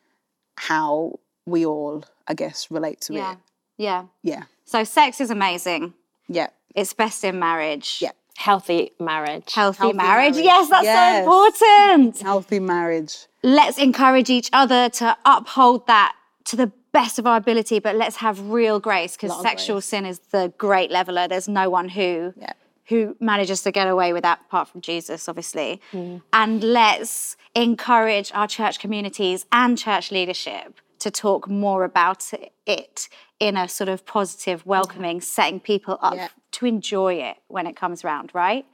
how 0.56 1.18
we 1.46 1.66
all, 1.66 2.04
I 2.28 2.34
guess, 2.34 2.70
relate 2.70 3.00
to 3.02 3.14
yeah. 3.14 3.32
it. 3.32 3.38
Yeah. 3.76 4.04
Yeah. 4.22 4.42
So 4.64 4.84
sex 4.84 5.20
is 5.20 5.30
amazing. 5.30 5.94
Yeah. 6.28 6.48
It's 6.74 6.92
best 6.92 7.24
in 7.24 7.38
marriage. 7.38 7.98
Yeah. 8.00 8.12
Healthy 8.36 8.92
marriage. 8.98 9.52
Healthy, 9.52 9.78
Healthy 9.78 9.96
marriage. 9.96 10.34
marriage. 10.36 10.44
Yes, 10.46 10.68
that's 10.70 10.84
Yes. 10.84 11.16
so 11.16 11.18
important. 11.20 12.18
Healthy 12.20 12.60
marriage. 12.60 13.26
Let's 13.42 13.76
encourage 13.78 14.30
each 14.30 14.48
other 14.52 14.88
to 14.90 15.16
uphold 15.26 15.86
that 15.88 16.14
to 16.44 16.56
the 16.56 16.72
best 16.92 17.18
of 17.18 17.26
our 17.26 17.36
ability, 17.36 17.78
but 17.78 17.96
let's 17.96 18.16
have 18.16 18.40
real 18.50 18.80
grace 18.80 19.16
because 19.16 19.40
sexual 19.40 19.76
grace. 19.76 19.86
sin 19.86 20.06
is 20.06 20.18
the 20.30 20.52
great 20.58 20.90
leveler. 20.90 21.28
There's 21.28 21.48
no 21.48 21.70
one 21.70 21.88
who 21.90 22.34
Yeah. 22.36 22.52
who 22.88 23.16
manages 23.20 23.62
to 23.62 23.70
get 23.70 23.86
away 23.86 24.12
with 24.12 24.22
that 24.24 24.40
apart 24.46 24.66
from 24.68 24.80
Jesus, 24.80 25.28
obviously. 25.28 25.80
Mm. 25.92 26.22
And 26.32 26.64
let's 26.64 27.36
encourage 27.54 28.32
our 28.34 28.48
church 28.48 28.80
communities 28.80 29.46
and 29.52 29.78
church 29.78 30.10
leadership 30.10 30.80
to 30.98 31.10
talk 31.10 31.48
more 31.48 31.84
about 31.84 32.30
it 32.66 33.08
in 33.38 33.56
a 33.56 33.68
sort 33.68 33.88
of 33.88 34.04
positive, 34.04 34.66
welcoming, 34.66 35.20
setting 35.20 35.60
people 35.60 35.98
up 36.02 36.14
Yeah. 36.16 36.28
to 36.50 36.66
enjoy 36.66 37.14
it 37.14 37.36
when 37.46 37.66
it 37.68 37.76
comes 37.76 38.02
round, 38.02 38.32
right? 38.34 38.66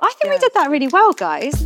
I 0.00 0.12
think 0.18 0.32
we 0.32 0.38
did 0.38 0.52
that 0.54 0.70
really 0.70 0.88
well, 0.88 1.12
guys. 1.12 1.64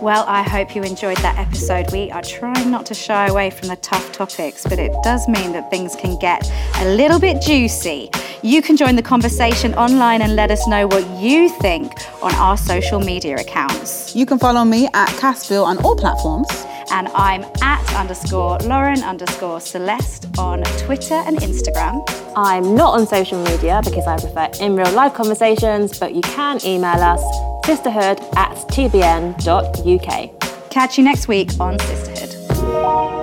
Well, 0.00 0.24
I 0.28 0.42
hope 0.42 0.76
you 0.76 0.82
enjoyed 0.84 1.16
that 1.18 1.36
episode. 1.36 1.90
We 1.90 2.12
are 2.12 2.22
trying 2.22 2.70
not 2.70 2.86
to 2.86 2.94
shy 2.94 3.26
away 3.26 3.50
from 3.50 3.68
the 3.68 3.76
tough 3.76 4.12
topics, 4.12 4.62
but 4.62 4.78
it 4.78 4.92
does 5.02 5.26
mean 5.26 5.50
that 5.52 5.68
things 5.68 5.96
can 5.96 6.16
get 6.20 6.48
a 6.76 6.94
little 6.94 7.18
bit 7.18 7.42
juicy. 7.42 8.08
You 8.42 8.62
can 8.62 8.76
join 8.76 8.94
the 8.94 9.02
conversation 9.02 9.74
online 9.74 10.22
and 10.22 10.36
let 10.36 10.52
us 10.52 10.64
know 10.68 10.86
what 10.86 11.04
you 11.20 11.48
think 11.48 11.92
on 12.22 12.32
our 12.36 12.56
social 12.56 13.00
media 13.00 13.36
accounts. 13.36 14.14
You 14.14 14.24
can 14.24 14.38
follow 14.38 14.64
me 14.64 14.86
at 14.94 15.08
Cassville 15.10 15.64
on 15.64 15.78
all 15.78 15.96
platforms. 15.96 16.48
And 16.92 17.08
I'm 17.14 17.42
at 17.62 17.94
underscore 17.94 18.58
Lauren 18.58 19.02
underscore 19.02 19.60
Celeste 19.60 20.26
on 20.38 20.62
Twitter 20.78 21.14
and 21.14 21.38
Instagram. 21.38 22.04
I'm 22.36 22.74
not 22.74 22.98
on 22.98 23.06
social 23.06 23.42
media 23.42 23.80
because 23.82 24.06
I 24.06 24.18
prefer 24.18 24.50
in 24.62 24.76
real 24.76 24.92
life 24.92 25.14
conversations, 25.14 25.98
but 25.98 26.14
you 26.14 26.20
can 26.20 26.58
email 26.92 27.04
us 27.04 27.22
sisterhood 27.64 28.18
at 28.36 28.54
tbn.uk. 28.68 30.40
Catch 30.70 30.98
you 30.98 31.04
next 31.04 31.28
week 31.28 31.48
on 31.60 31.78
Sisterhood. 31.78 33.21